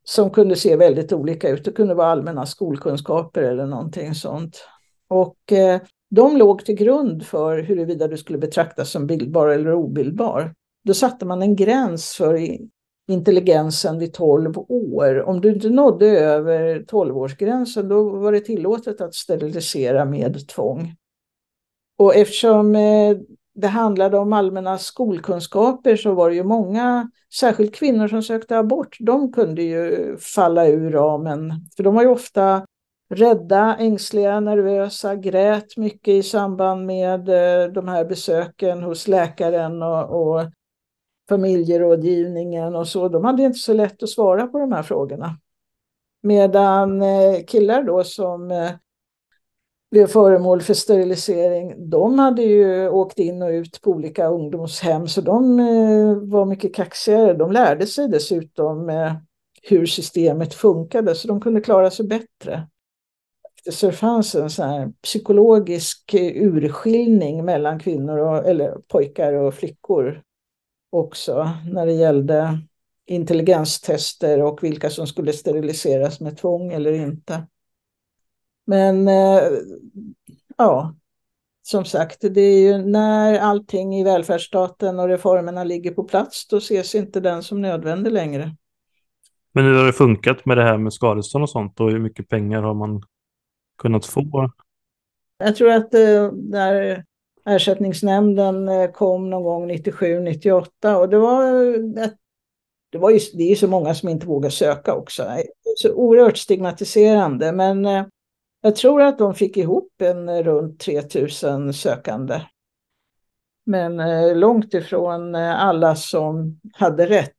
[0.03, 1.65] Som kunde se väldigt olika ut.
[1.65, 4.67] Det kunde vara allmänna skolkunskaper eller någonting sånt.
[5.07, 10.53] Och eh, de låg till grund för huruvida du skulle betraktas som bildbar eller obildbar.
[10.83, 12.39] Då satte man en gräns för
[13.11, 15.23] intelligensen vid 12 år.
[15.23, 20.95] Om du inte nådde över 12-årsgränsen då var det tillåtet att sterilisera med tvång.
[21.97, 23.17] Och eftersom eh,
[23.55, 28.97] det handlade om allmänna skolkunskaper så var det ju många, särskilt kvinnor som sökte abort,
[28.99, 31.53] de kunde ju falla ur ramen.
[31.75, 32.65] För de var ju ofta
[33.09, 40.21] rädda, ängsliga, nervösa, grät mycket i samband med eh, de här besöken hos läkaren och,
[40.21, 40.41] och
[41.31, 43.09] familjerådgivningen och så.
[43.09, 45.37] De hade inte så lätt att svara på de här frågorna.
[46.23, 48.71] Medan eh, killar då som eh,
[49.91, 55.21] blev föremål för sterilisering, de hade ju åkt in och ut på olika ungdomshem så
[55.21, 57.33] de eh, var mycket kaxigare.
[57.33, 58.91] De lärde sig dessutom
[59.63, 62.67] hur systemet funkade så de kunde klara sig bättre
[63.71, 70.21] så det fanns en sån här psykologisk urskiljning mellan kvinnor och, eller pojkar och flickor
[70.91, 72.61] också när det gällde
[73.05, 77.47] intelligenstester och vilka som skulle steriliseras med tvång eller inte.
[78.65, 79.43] Men eh,
[80.57, 80.95] ja,
[81.61, 86.57] som sagt, det är ju när allting i välfärdsstaten och reformerna ligger på plats, då
[86.57, 88.55] ses inte den som nödvändig längre.
[89.53, 92.29] Men hur har det funkat med det här med skadestånd och sånt och hur mycket
[92.29, 93.01] pengar har man
[93.77, 94.49] kunnat få?
[95.37, 97.05] Jag tror att eh, när
[97.45, 102.17] ersättningsnämnden eh, kom någon gång 97-98 och det var, ett
[102.91, 105.23] det var ju, det är så många som inte vågar söka också.
[105.23, 105.29] Det
[105.69, 108.05] är så oerhört stigmatiserande men eh,
[108.61, 112.41] jag tror att de fick ihop en runt 3000 sökande.
[113.65, 117.31] Men långt ifrån alla som hade rätt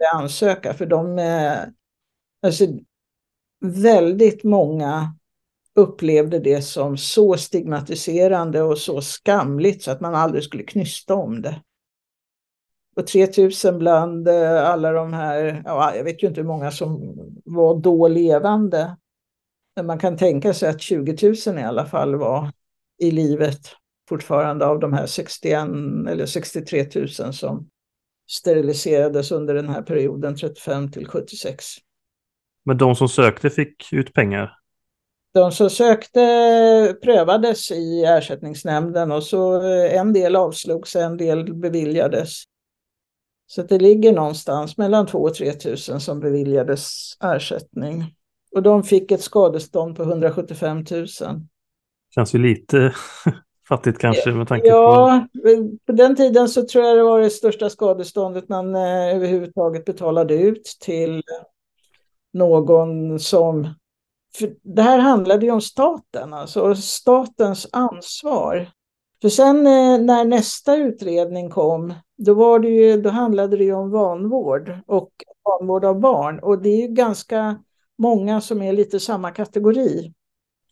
[0.00, 1.18] att ansöka för de,
[2.42, 2.64] alltså
[3.60, 5.14] väldigt många
[5.74, 11.42] upplevde det som så stigmatiserande och så skamligt så att man aldrig skulle knysta om
[11.42, 11.62] det.
[12.96, 17.14] Och 3000 bland eh, alla de här, ja, jag vet ju inte hur många som
[17.44, 18.96] var då levande.
[19.76, 22.52] Men man kan tänka sig att 20 000 i alla fall var
[22.98, 23.60] i livet
[24.08, 25.68] fortfarande av de här 61
[26.08, 27.68] eller 63 000 som
[28.26, 31.64] steriliserades under den här perioden 35 till 76.
[32.64, 34.61] Men de som sökte fick ut pengar?
[35.34, 42.42] De som sökte prövades i ersättningsnämnden och så eh, en del avslogs, en del beviljades.
[43.46, 48.04] Så det ligger någonstans mellan 2 och 3 tusen som beviljades ersättning.
[48.54, 51.06] Och de fick ett skadestånd på 175 000.
[52.14, 52.94] Känns ju lite
[53.68, 55.48] fattigt kanske med tanke ja, på...
[55.48, 59.84] Ja, på den tiden så tror jag det var det största skadeståndet man eh, överhuvudtaget
[59.84, 61.22] betalade ut till
[62.32, 63.68] någon som
[64.38, 68.70] för det här handlade ju om staten, alltså statens ansvar.
[69.22, 73.72] För sen eh, när nästa utredning kom, då, var det ju, då handlade det ju
[73.72, 75.10] om vanvård och
[75.44, 76.38] vanvård av barn.
[76.38, 77.62] Och det är ju ganska
[77.98, 80.12] många som är lite samma kategori.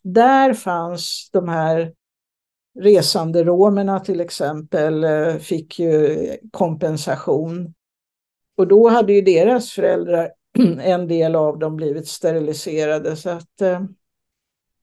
[0.03, 1.95] Där fanns de här
[2.79, 6.17] resande romerna till exempel, eh, fick ju
[6.51, 7.75] kompensation.
[8.57, 10.31] Och då hade ju deras föräldrar
[10.81, 13.17] en del av dem blivit steriliserade.
[13.17, 13.83] Så att, eh,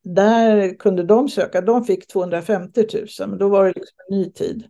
[0.04, 1.62] där kunde de söka.
[1.62, 2.86] De fick 250
[3.20, 4.68] 000, men då var det liksom en ny tid.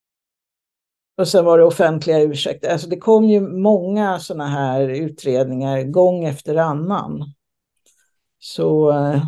[1.18, 2.72] Och sen var det offentliga ursäkter.
[2.72, 7.34] Alltså det kom ju många sådana här utredningar gång efter annan.
[8.40, 9.24] Så eh,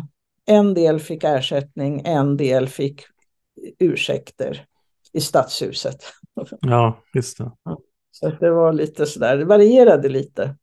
[0.46, 3.02] en del fick ersättning, en del fick
[3.78, 4.66] ursäkter
[5.12, 6.04] i stadshuset.
[6.60, 7.52] Ja, just det.
[8.10, 10.56] Så det var lite sådär, det varierade lite.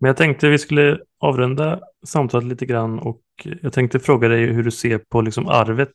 [0.00, 3.22] Men jag tänkte vi skulle avrunda samtalet lite grann och
[3.62, 5.94] jag tänkte fråga dig hur du ser på liksom arvet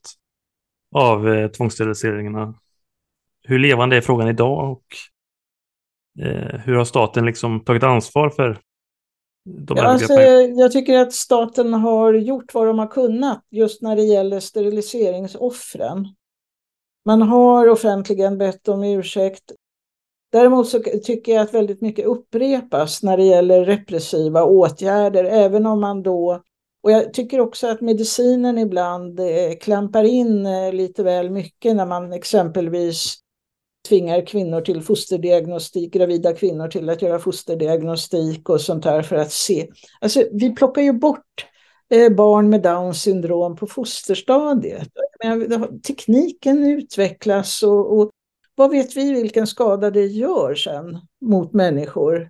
[0.96, 2.54] av eh, tvångssteriliseringarna.
[3.44, 4.84] Hur levande är frågan idag och
[6.26, 8.60] eh, hur har staten liksom tagit ansvar för
[9.46, 13.96] de ja, alltså, Jag tycker att staten har gjort vad de har kunnat just när
[13.96, 16.08] det gäller steriliseringsoffren.
[17.06, 19.52] Man har offentligen bett om ursäkt.
[20.32, 25.82] Däremot så tycker jag att väldigt mycket upprepas när det gäller repressiva åtgärder, även om
[25.82, 26.44] man då
[26.84, 31.86] och jag tycker också att medicinen ibland eh, klampar in eh, lite väl mycket när
[31.86, 33.16] man exempelvis
[33.88, 39.32] tvingar kvinnor till fosterdiagnostik, gravida kvinnor till att göra fosterdiagnostik och sånt här för att
[39.32, 39.68] se.
[40.02, 41.46] Alltså, vi plockar ju bort
[41.90, 44.90] eh, barn med Downs syndrom på fosterstadiet.
[45.88, 48.12] Tekniken utvecklas och, och
[48.60, 52.30] vad vet vi vilken skada det gör sen mot människor?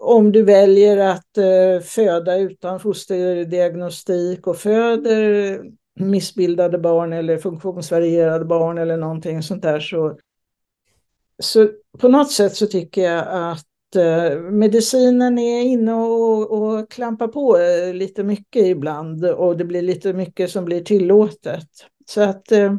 [0.00, 5.60] Om du väljer att eh, föda utan fosterdiagnostik och föder
[6.00, 10.18] missbildade barn eller funktionsvarierade barn eller någonting sånt där så,
[11.42, 17.28] så på något sätt så tycker jag att eh, medicinen är inne och, och klampar
[17.28, 21.68] på eh, lite mycket ibland och det blir lite mycket som blir tillåtet.
[22.06, 22.72] Så att eh,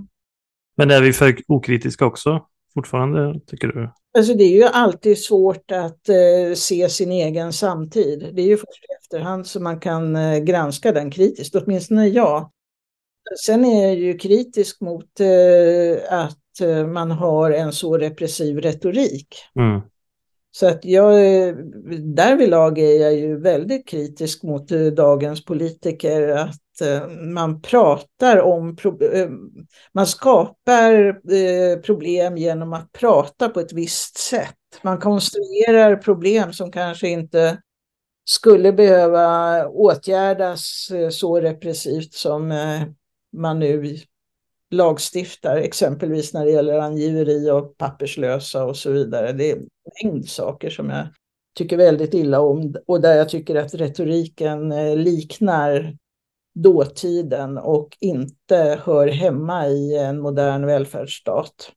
[0.78, 3.92] men är vi för okritiska också fortfarande, tycker du?
[4.18, 8.32] Alltså det är ju alltid svårt att eh, se sin egen samtid.
[8.34, 12.52] Det är ju först i efterhand som man kan eh, granska den kritiskt, åtminstone jag.
[13.46, 19.28] Sen är jag ju kritisk mot eh, att eh, man har en så repressiv retorik.
[19.60, 19.82] Mm.
[20.52, 21.56] Så att jag, eh,
[22.00, 26.28] därvidlag är jag ju väldigt kritisk mot eh, dagens politiker.
[26.28, 28.78] Att Eh, man pratar om,
[29.14, 29.30] eh,
[29.94, 30.94] man skapar
[31.34, 34.56] eh, problem genom att prata på ett visst sätt.
[34.82, 37.62] Man konstruerar problem som kanske inte
[38.26, 42.54] skulle behöva åtgärdas så repressivt som
[43.38, 43.98] man nu
[44.72, 49.32] lagstiftar, exempelvis när det gäller angiveri och papperslösa och så vidare.
[49.32, 49.68] Det är en
[50.04, 51.08] mängd saker som jag
[51.56, 54.70] tycker väldigt illa om och där jag tycker att retoriken
[55.04, 55.98] liknar
[56.64, 61.72] dåtiden och inte hör hemma i en modern välfärdsstat.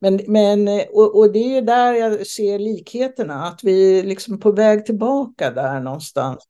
[0.00, 4.40] Men, men och, och, det är ju där jag ser likheterna, att vi är liksom
[4.40, 6.44] på väg tillbaka där någonstans.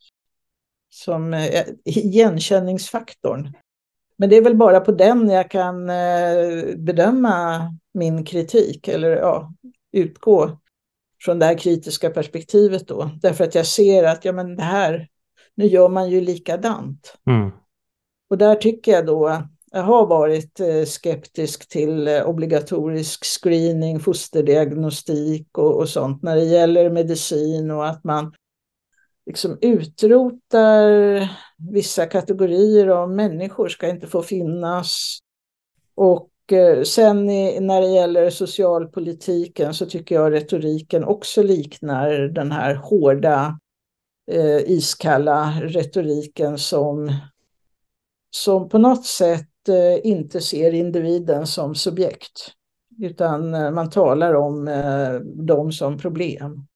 [0.91, 3.53] Som eh, igenkänningsfaktorn.
[4.17, 7.61] Men det är väl bara på den jag kan eh, bedöma
[7.95, 9.53] min kritik, eller ja,
[9.93, 10.59] utgå
[11.25, 13.11] från det här kritiska perspektivet då.
[13.23, 15.09] Därför att jag ser att ja, men det här
[15.59, 17.15] nu gör man ju likadant.
[17.27, 17.51] Mm.
[18.31, 25.59] Och där tycker jag då, jag har varit eh, skeptisk till eh, obligatorisk screening, fosterdiagnostik
[25.59, 28.35] och, och sånt när det gäller medicin och att man
[29.27, 30.83] liksom utrotar
[31.73, 35.19] vissa kategorier av människor ska inte få finnas.
[35.95, 37.27] Och eh, sen
[37.67, 43.59] när det gäller socialpolitiken så tycker jag retoriken också liknar den här hårda
[44.31, 47.13] eh, iskalla retoriken som,
[48.31, 52.53] som på något sätt eh, inte ser individen som subjekt.
[52.99, 56.67] Utan eh, man talar om eh, dem som problem.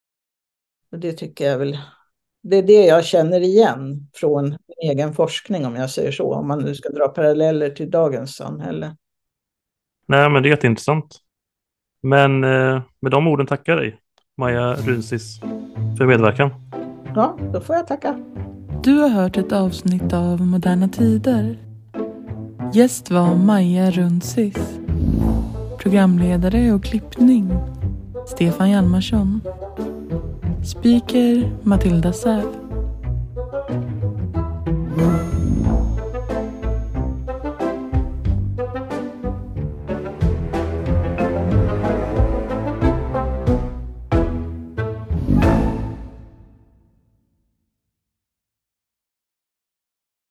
[0.92, 1.78] Och det tycker jag väl,
[2.42, 6.48] det är det jag känner igen från min egen forskning om jag säger så, om
[6.48, 8.96] man nu ska dra paralleller till dagens samhälle.
[10.06, 11.18] Nej, men det är jätteintressant.
[12.02, 13.98] Men eh, med de orden tackar jag dig,
[14.36, 15.40] Maja Runsis,
[15.98, 16.50] för medverkan.
[17.14, 18.18] Ja, då får jag tacka.
[18.82, 21.58] Du har hört ett avsnitt av Moderna Tider.
[22.72, 24.78] Gäst var Maja Rundsis.
[25.78, 27.50] Programledare och klippning
[28.26, 29.40] Stefan Hjalmarsson.
[30.64, 32.44] Speaker Matilda Säv.